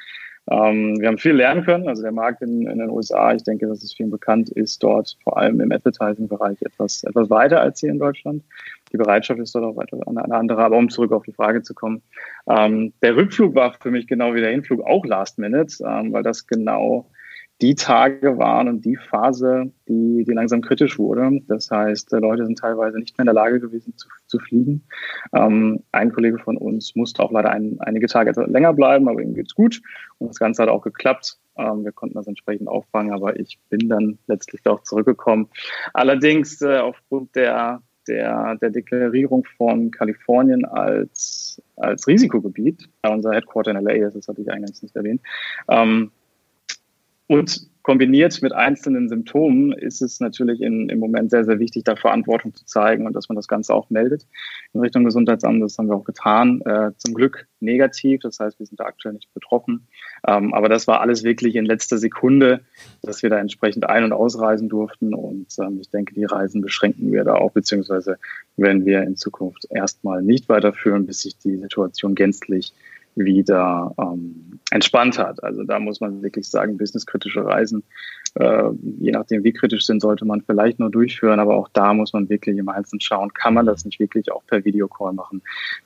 Ähm, 0.49 0.99
wir 0.99 1.07
haben 1.07 1.17
viel 1.17 1.33
lernen 1.33 1.63
können. 1.63 1.87
Also 1.87 2.01
der 2.01 2.11
Markt 2.11 2.41
in, 2.41 2.67
in, 2.67 2.79
den 2.79 2.89
USA, 2.89 3.33
ich 3.33 3.43
denke, 3.43 3.67
dass 3.67 3.83
es 3.83 3.93
vielen 3.93 4.09
bekannt 4.09 4.49
ist, 4.49 4.81
dort 4.81 5.17
vor 5.23 5.37
allem 5.37 5.61
im 5.61 5.71
Advertising-Bereich 5.71 6.61
etwas, 6.61 7.03
etwas 7.03 7.29
weiter 7.29 7.61
als 7.61 7.79
hier 7.79 7.91
in 7.91 7.99
Deutschland. 7.99 8.43
Die 8.91 8.97
Bereitschaft 8.97 9.39
ist 9.39 9.55
dort 9.55 9.65
auch 9.65 9.77
weiter 9.77 9.97
eine 10.05 10.35
andere. 10.35 10.63
Aber 10.63 10.77
um 10.77 10.89
zurück 10.89 11.11
auf 11.11 11.23
die 11.23 11.33
Frage 11.33 11.61
zu 11.61 11.73
kommen, 11.73 12.01
ähm, 12.47 12.93
der 13.01 13.15
Rückflug 13.15 13.55
war 13.55 13.73
für 13.73 13.91
mich 13.91 14.07
genau 14.07 14.33
wie 14.33 14.41
der 14.41 14.51
Hinflug 14.51 14.81
auch 14.81 15.05
Last 15.05 15.39
Minute, 15.39 15.83
ähm, 15.85 16.13
weil 16.13 16.23
das 16.23 16.47
genau 16.47 17.09
die 17.61 17.75
Tage 17.75 18.39
waren 18.39 18.67
und 18.67 18.85
die 18.85 18.95
Phase, 18.95 19.71
die, 19.87 20.23
die 20.23 20.33
langsam 20.33 20.61
kritisch 20.61 20.97
wurde. 20.97 21.41
Das 21.47 21.69
heißt, 21.69 22.11
Leute 22.13 22.45
sind 22.45 22.57
teilweise 22.57 22.97
nicht 22.97 23.17
mehr 23.17 23.23
in 23.23 23.27
der 23.27 23.35
Lage 23.35 23.59
gewesen 23.59 23.95
zu, 23.95 24.07
zu 24.25 24.39
fliegen. 24.39 24.83
Ähm, 25.31 25.83
ein 25.91 26.11
Kollege 26.11 26.39
von 26.39 26.57
uns 26.57 26.95
musste 26.95 27.21
auch 27.21 27.31
leider 27.31 27.51
ein, 27.51 27.77
einige 27.79 28.07
Tage 28.07 28.31
länger 28.47 28.73
bleiben, 28.73 29.07
aber 29.07 29.21
ihm 29.21 29.35
geht's 29.35 29.53
gut. 29.53 29.79
Und 30.17 30.29
das 30.29 30.39
Ganze 30.39 30.63
hat 30.63 30.69
auch 30.69 30.81
geklappt. 30.81 31.37
Ähm, 31.55 31.83
wir 31.83 31.91
konnten 31.91 32.15
das 32.15 32.27
entsprechend 32.27 32.67
auffangen, 32.67 33.13
aber 33.13 33.39
ich 33.39 33.59
bin 33.69 33.89
dann 33.89 34.17
letztlich 34.25 34.63
doch 34.63 34.81
zurückgekommen. 34.81 35.47
Allerdings 35.93 36.61
äh, 36.63 36.79
aufgrund 36.79 37.35
der 37.35 37.83
der, 38.07 38.55
der 38.55 38.69
Deklarierung 38.69 39.45
von 39.57 39.91
Kalifornien 39.91 40.65
als, 40.65 41.61
als 41.75 42.07
Risikogebiet, 42.07 42.89
unser 43.03 43.33
Headquarter 43.33 43.71
in 43.71 43.83
LA 43.83 44.07
ist, 44.07 44.15
das 44.15 44.27
hatte 44.27 44.41
ich 44.41 44.51
eingangs 44.51 44.81
nicht 44.81 44.95
erwähnt, 44.95 45.21
ähm, 45.69 46.11
und 47.27 47.70
kombiniert 47.83 48.41
mit 48.41 48.53
einzelnen 48.53 49.09
Symptomen 49.09 49.71
ist 49.71 50.01
es 50.01 50.19
natürlich 50.19 50.61
in, 50.61 50.89
im 50.89 50.99
Moment 50.99 51.31
sehr, 51.31 51.45
sehr 51.45 51.59
wichtig, 51.59 51.83
da 51.83 51.95
Verantwortung 51.95 52.53
zu 52.53 52.65
zeigen 52.65 53.05
und 53.07 53.15
dass 53.15 53.29
man 53.29 53.35
das 53.35 53.47
Ganze 53.47 53.73
auch 53.73 53.89
meldet 53.89 54.27
in 54.73 54.81
Richtung 54.81 55.03
Gesundheitsamt. 55.03 55.61
Das 55.63 55.77
haben 55.77 55.87
wir 55.87 55.95
auch 55.95 56.03
getan. 56.03 56.61
Äh, 56.61 56.91
zum 56.97 57.13
Glück 57.13 57.47
negativ, 57.59 58.21
das 58.21 58.39
heißt, 58.39 58.59
wir 58.59 58.65
sind 58.65 58.79
da 58.79 58.85
aktuell 58.85 59.15
nicht 59.15 59.33
betroffen. 59.33 59.87
Ähm, 60.27 60.53
aber 60.53 60.69
das 60.69 60.87
war 60.87 61.01
alles 61.01 61.23
wirklich 61.23 61.55
in 61.55 61.65
letzter 61.65 61.97
Sekunde, 61.97 62.61
dass 63.01 63.23
wir 63.23 63.29
da 63.29 63.39
entsprechend 63.39 63.89
ein- 63.89 64.03
und 64.03 64.13
ausreisen 64.13 64.69
durften. 64.69 65.13
Und 65.13 65.47
ähm, 65.59 65.79
ich 65.81 65.89
denke, 65.89 66.13
die 66.13 66.25
Reisen 66.25 66.61
beschränken 66.61 67.11
wir 67.11 67.23
da 67.23 67.35
auch, 67.35 67.51
beziehungsweise 67.51 68.17
werden 68.57 68.85
wir 68.85 69.01
in 69.03 69.15
Zukunft 69.15 69.65
erstmal 69.69 70.21
nicht 70.21 70.49
weiterführen, 70.49 71.05
bis 71.07 71.21
sich 71.21 71.37
die 71.37 71.57
Situation 71.57 72.15
gänzlich 72.15 72.73
wieder 73.15 73.93
ähm, 73.99 74.59
entspannt 74.71 75.17
hat. 75.17 75.43
Also 75.43 75.63
da 75.63 75.79
muss 75.79 75.99
man 75.99 76.21
wirklich 76.23 76.49
sagen, 76.49 76.77
businesskritische 76.77 77.43
Reisen, 77.45 77.83
äh, 78.35 78.69
je 78.99 79.11
nachdem 79.11 79.43
wie 79.43 79.51
kritisch 79.51 79.85
sind, 79.85 80.01
sollte 80.01 80.25
man 80.25 80.41
vielleicht 80.41 80.79
nur 80.79 80.89
durchführen, 80.89 81.39
aber 81.39 81.55
auch 81.57 81.67
da 81.73 81.93
muss 81.93 82.13
man 82.13 82.29
wirklich 82.29 82.57
im 82.57 82.69
Einzelnen 82.69 83.01
schauen, 83.01 83.33
kann 83.33 83.53
man 83.53 83.65
das 83.65 83.83
nicht 83.83 83.99
wirklich 83.99 84.31
auch 84.31 84.43
per 84.47 84.63
Videocall 84.63 85.13
machen? 85.13 85.41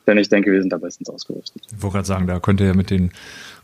Denn 0.06 0.18
ich 0.18 0.28
denke, 0.28 0.52
wir 0.52 0.60
sind 0.60 0.72
da 0.72 0.78
bestens 0.78 1.10
ausgerüstet. 1.10 1.62
Ich 1.74 1.82
wollte 1.82 1.94
gerade 1.94 2.06
sagen, 2.06 2.26
da 2.26 2.38
könnt 2.38 2.60
ihr 2.60 2.68
ja 2.68 2.74
mit 2.74 2.90
den 2.90 3.10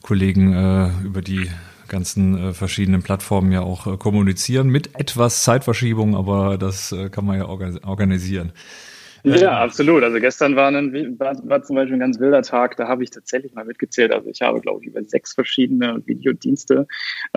Kollegen 0.02 0.52
äh, 0.52 0.90
über 1.04 1.22
die 1.22 1.48
ganzen 1.88 2.38
äh, 2.38 2.52
verschiedenen 2.54 3.02
Plattformen 3.02 3.52
ja 3.52 3.60
auch 3.60 3.86
äh, 3.86 3.96
kommunizieren 3.96 4.68
mit 4.68 4.98
etwas 4.98 5.44
Zeitverschiebung, 5.44 6.16
aber 6.16 6.58
das 6.58 6.90
äh, 6.90 7.10
kann 7.10 7.24
man 7.24 7.38
ja 7.38 7.46
organisieren. 7.46 8.52
Ja, 9.24 9.60
absolut. 9.60 10.02
Also 10.02 10.18
gestern 10.18 10.56
war, 10.56 10.68
ein, 10.68 11.18
war, 11.18 11.36
war 11.48 11.62
zum 11.62 11.76
Beispiel 11.76 11.94
ein 11.96 12.00
ganz 12.00 12.18
wilder 12.18 12.42
Tag, 12.42 12.76
da 12.76 12.88
habe 12.88 13.04
ich 13.04 13.10
tatsächlich 13.10 13.54
mal 13.54 13.64
mitgezählt. 13.64 14.12
Also 14.12 14.28
ich 14.28 14.42
habe, 14.42 14.60
glaube 14.60 14.80
ich, 14.82 14.88
über 14.88 15.02
sechs 15.04 15.32
verschiedene 15.32 16.02
Videodienste 16.06 16.86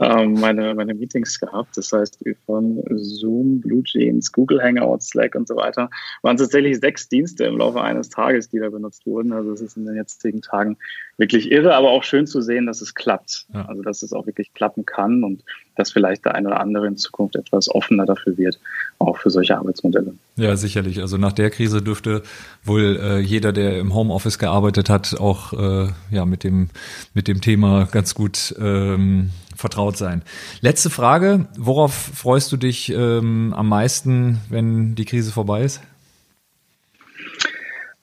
ähm, 0.01 0.33
meine, 0.33 0.73
meine 0.73 0.95
Meetings 0.95 1.39
gehabt. 1.39 1.77
Das 1.77 1.91
heißt, 1.91 2.23
von 2.45 2.83
Zoom, 2.95 3.61
Blue 3.61 3.83
Jeans, 3.83 4.31
Google 4.31 4.61
Hangouts, 4.63 5.09
Slack 5.09 5.35
und 5.35 5.47
so 5.47 5.55
weiter, 5.55 5.89
waren 6.23 6.37
tatsächlich 6.37 6.79
sechs 6.79 7.07
Dienste 7.07 7.45
im 7.45 7.57
Laufe 7.57 7.81
eines 7.81 8.09
Tages, 8.09 8.49
die 8.49 8.59
da 8.59 8.69
benutzt 8.69 9.05
wurden. 9.05 9.31
Also 9.31 9.51
es 9.51 9.61
ist 9.61 9.77
in 9.77 9.85
den 9.85 9.95
jetzigen 9.95 10.41
Tagen 10.41 10.77
wirklich 11.17 11.51
irre, 11.51 11.75
aber 11.75 11.91
auch 11.91 12.03
schön 12.03 12.25
zu 12.25 12.41
sehen, 12.41 12.65
dass 12.65 12.81
es 12.81 12.95
klappt. 12.95 13.45
Ja. 13.53 13.65
Also 13.65 13.83
dass 13.83 14.01
es 14.01 14.11
auch 14.11 14.25
wirklich 14.25 14.53
klappen 14.53 14.85
kann 14.85 15.23
und 15.23 15.43
dass 15.75 15.91
vielleicht 15.91 16.25
der 16.25 16.35
eine 16.35 16.47
oder 16.47 16.59
andere 16.59 16.87
in 16.87 16.97
Zukunft 16.97 17.35
etwas 17.35 17.73
offener 17.73 18.05
dafür 18.05 18.37
wird, 18.37 18.59
auch 18.99 19.17
für 19.17 19.29
solche 19.29 19.57
Arbeitsmodelle. 19.57 20.13
Ja, 20.35 20.55
sicherlich. 20.55 21.01
Also 21.01 21.17
nach 21.17 21.33
der 21.33 21.49
Krise 21.49 21.81
dürfte 21.81 22.23
wohl 22.63 22.99
äh, 23.01 23.19
jeder, 23.19 23.53
der 23.53 23.77
im 23.77 23.93
Homeoffice 23.93 24.39
gearbeitet 24.39 24.89
hat, 24.89 25.19
auch 25.19 25.53
äh, 25.53 25.89
ja 26.11 26.25
mit 26.25 26.43
dem 26.43 26.69
mit 27.13 27.27
dem 27.27 27.41
Thema 27.41 27.87
ganz 27.91 28.15
gut 28.15 28.55
ähm, 28.59 29.31
vertraut 29.55 29.97
sein. 29.97 30.21
Letzte 30.61 30.89
Frage: 30.89 31.47
Worauf 31.57 31.93
freust 31.93 32.51
du 32.51 32.57
dich 32.57 32.89
ähm, 32.91 33.53
am 33.55 33.69
meisten, 33.69 34.41
wenn 34.49 34.95
die 34.95 35.05
Krise 35.05 35.31
vorbei 35.31 35.63
ist? 35.63 35.81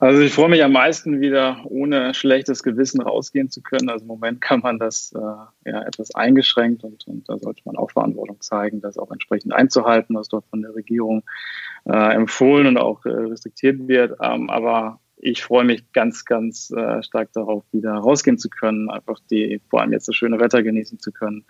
Also 0.02 0.21
ich 0.21 0.32
freue 0.32 0.49
mich 0.49 0.64
am 0.64 0.73
meisten 0.73 1.21
wieder 1.21 1.61
ohne 1.66 2.12
schlechtes 2.12 2.64
Gewissen 2.64 3.00
rausgehen 3.00 3.50
zu 3.50 3.62
können. 3.62 3.88
Also 3.88 4.02
im 4.02 4.09
Moment 4.09 4.40
kann 4.40 4.59
man 4.59 4.80
das 4.80 5.12
äh, 5.12 5.71
ja 5.71 5.82
etwas 5.82 6.12
eingeschränkt 6.16 6.82
und, 6.82 7.06
und 7.06 7.28
da 7.28 7.38
sollte 7.38 7.62
man 7.66 7.76
auch 7.76 7.92
Verantwortung 7.92 8.40
zeigen, 8.40 8.80
das 8.80 8.99
auch 8.99 9.12
entsprechend 9.12 9.52
einzuhalten, 9.52 10.16
was 10.16 10.26
dort 10.26 10.44
von 10.47 10.61
der 10.61 10.75
Regierung 10.75 11.23
äh, 11.85 12.14
empfohlen 12.16 12.66
und 12.66 12.78
auch 12.78 13.06
äh, 13.06 13.11
restriktiert 13.11 13.87
wird. 13.87 14.18
Ähm, 14.21 14.50
aber 14.50 14.99
ich 15.25 15.45
freue 15.45 15.64
mich 15.64 15.85
ganz, 15.93 16.25
ganz 16.25 16.73
äh, 16.73 17.00
stark 17.05 17.33
darauf, 17.33 17.62
wieder 17.71 17.93
rausgehen 17.93 18.38
zu 18.38 18.50
können, 18.50 18.91
einfach 18.91 19.21
die, 19.31 19.61
vor 19.71 19.81
allem 19.81 19.93
jetzt 19.93 20.09
das 20.09 20.17
schöne 20.17 20.41
Wetter 20.41 20.64
genießen 20.64 20.99
zu 20.99 21.12
können. 21.12 21.45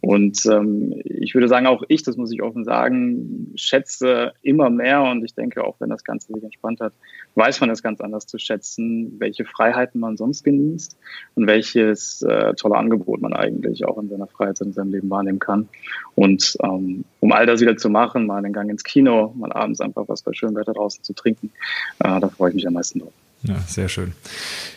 Und 0.00 0.46
ähm, 0.46 0.94
ich 1.04 1.34
würde 1.34 1.46
sagen, 1.46 1.66
auch 1.66 1.82
ich, 1.88 2.02
das 2.02 2.16
muss 2.16 2.32
ich 2.32 2.42
offen 2.42 2.64
sagen, 2.64 3.52
schätze 3.54 4.32
immer 4.40 4.70
mehr 4.70 5.02
und 5.02 5.22
ich 5.24 5.34
denke, 5.34 5.62
auch 5.62 5.76
wenn 5.78 5.90
das 5.90 6.04
Ganze 6.04 6.32
sich 6.32 6.42
entspannt 6.42 6.80
hat, 6.80 6.94
weiß 7.34 7.60
man 7.60 7.68
es 7.68 7.82
ganz 7.82 8.00
anders 8.00 8.26
zu 8.26 8.38
schätzen, 8.38 9.16
welche 9.18 9.44
Freiheiten 9.44 10.00
man 10.00 10.16
sonst 10.16 10.42
genießt 10.42 10.96
und 11.34 11.46
welches 11.46 12.22
äh, 12.22 12.54
tolle 12.54 12.76
Angebot 12.76 13.20
man 13.20 13.34
eigentlich 13.34 13.84
auch 13.84 13.98
in 13.98 14.08
seiner 14.08 14.26
Freizeit 14.26 14.68
in 14.68 14.72
seinem 14.72 14.92
Leben 14.92 15.10
wahrnehmen 15.10 15.38
kann. 15.38 15.68
Und 16.14 16.56
ähm, 16.62 17.04
um 17.20 17.32
all 17.32 17.44
das 17.44 17.60
wieder 17.60 17.76
zu 17.76 17.90
machen, 17.90 18.26
mal 18.26 18.38
einen 18.38 18.54
Gang 18.54 18.70
ins 18.70 18.84
Kino, 18.84 19.34
mal 19.36 19.52
abends 19.52 19.82
einfach 19.82 20.04
was 20.08 20.22
bei 20.22 20.32
schönem 20.32 20.56
Wetter 20.56 20.72
draußen 20.72 21.04
zu 21.04 21.12
trinken, 21.12 21.50
äh, 21.98 22.20
da 22.20 22.28
freue 22.30 22.48
ich 22.50 22.54
mich 22.54 22.66
am 22.66 22.72
meisten 22.72 23.00
drauf. 23.00 23.12
Ja, 23.42 23.56
sehr 23.66 23.88
schön. 23.88 24.12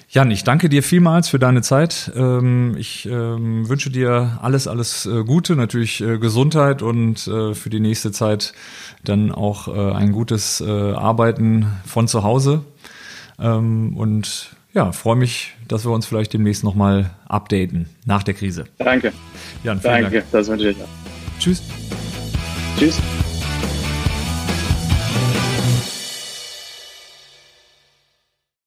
Jan, 0.10 0.30
ich 0.30 0.44
danke 0.44 0.68
dir 0.68 0.84
vielmals 0.84 1.30
für 1.30 1.40
deine 1.40 1.62
Zeit. 1.62 2.12
Ähm, 2.16 2.76
ich 2.78 3.06
ähm, 3.06 3.70
wünsche 3.70 3.90
dir 3.90 4.40
alles, 4.42 4.68
alles 4.68 5.06
äh, 5.06 5.24
Gute, 5.24 5.56
natürlich 5.56 6.02
äh, 6.02 6.18
Gesundheit 6.18 6.82
und 6.82 7.26
äh, 7.28 7.54
für 7.54 7.70
die 7.70 7.80
nächste 7.80 8.12
Zeit 8.12 8.54
dann 9.04 9.32
auch 9.32 9.68
ein 9.68 10.12
gutes 10.12 10.62
Arbeiten 10.62 11.66
von 11.88 12.08
zu 12.08 12.22
Hause. 12.22 12.64
Ähm, 13.40 13.98
und 13.98 14.56
ja, 14.74 14.92
freue 14.92 15.16
mich, 15.16 15.54
dass 15.68 15.86
wir 15.86 15.92
uns 15.92 16.06
vielleicht 16.06 16.34
demnächst 16.34 16.64
nochmal 16.64 17.10
updaten 17.28 17.88
nach 18.06 18.24
der 18.24 18.34
Krise. 18.34 18.66
Danke. 18.78 19.12
Jan, 19.64 19.82
vielen 19.82 20.04
Danke, 20.04 20.18
Dank. 20.20 20.32
das 20.32 20.48
wünsche 20.48 20.70
ich 20.70 20.78
auch. 20.78 21.40
Tschüss. 21.40 21.64
Tschüss. 22.78 23.02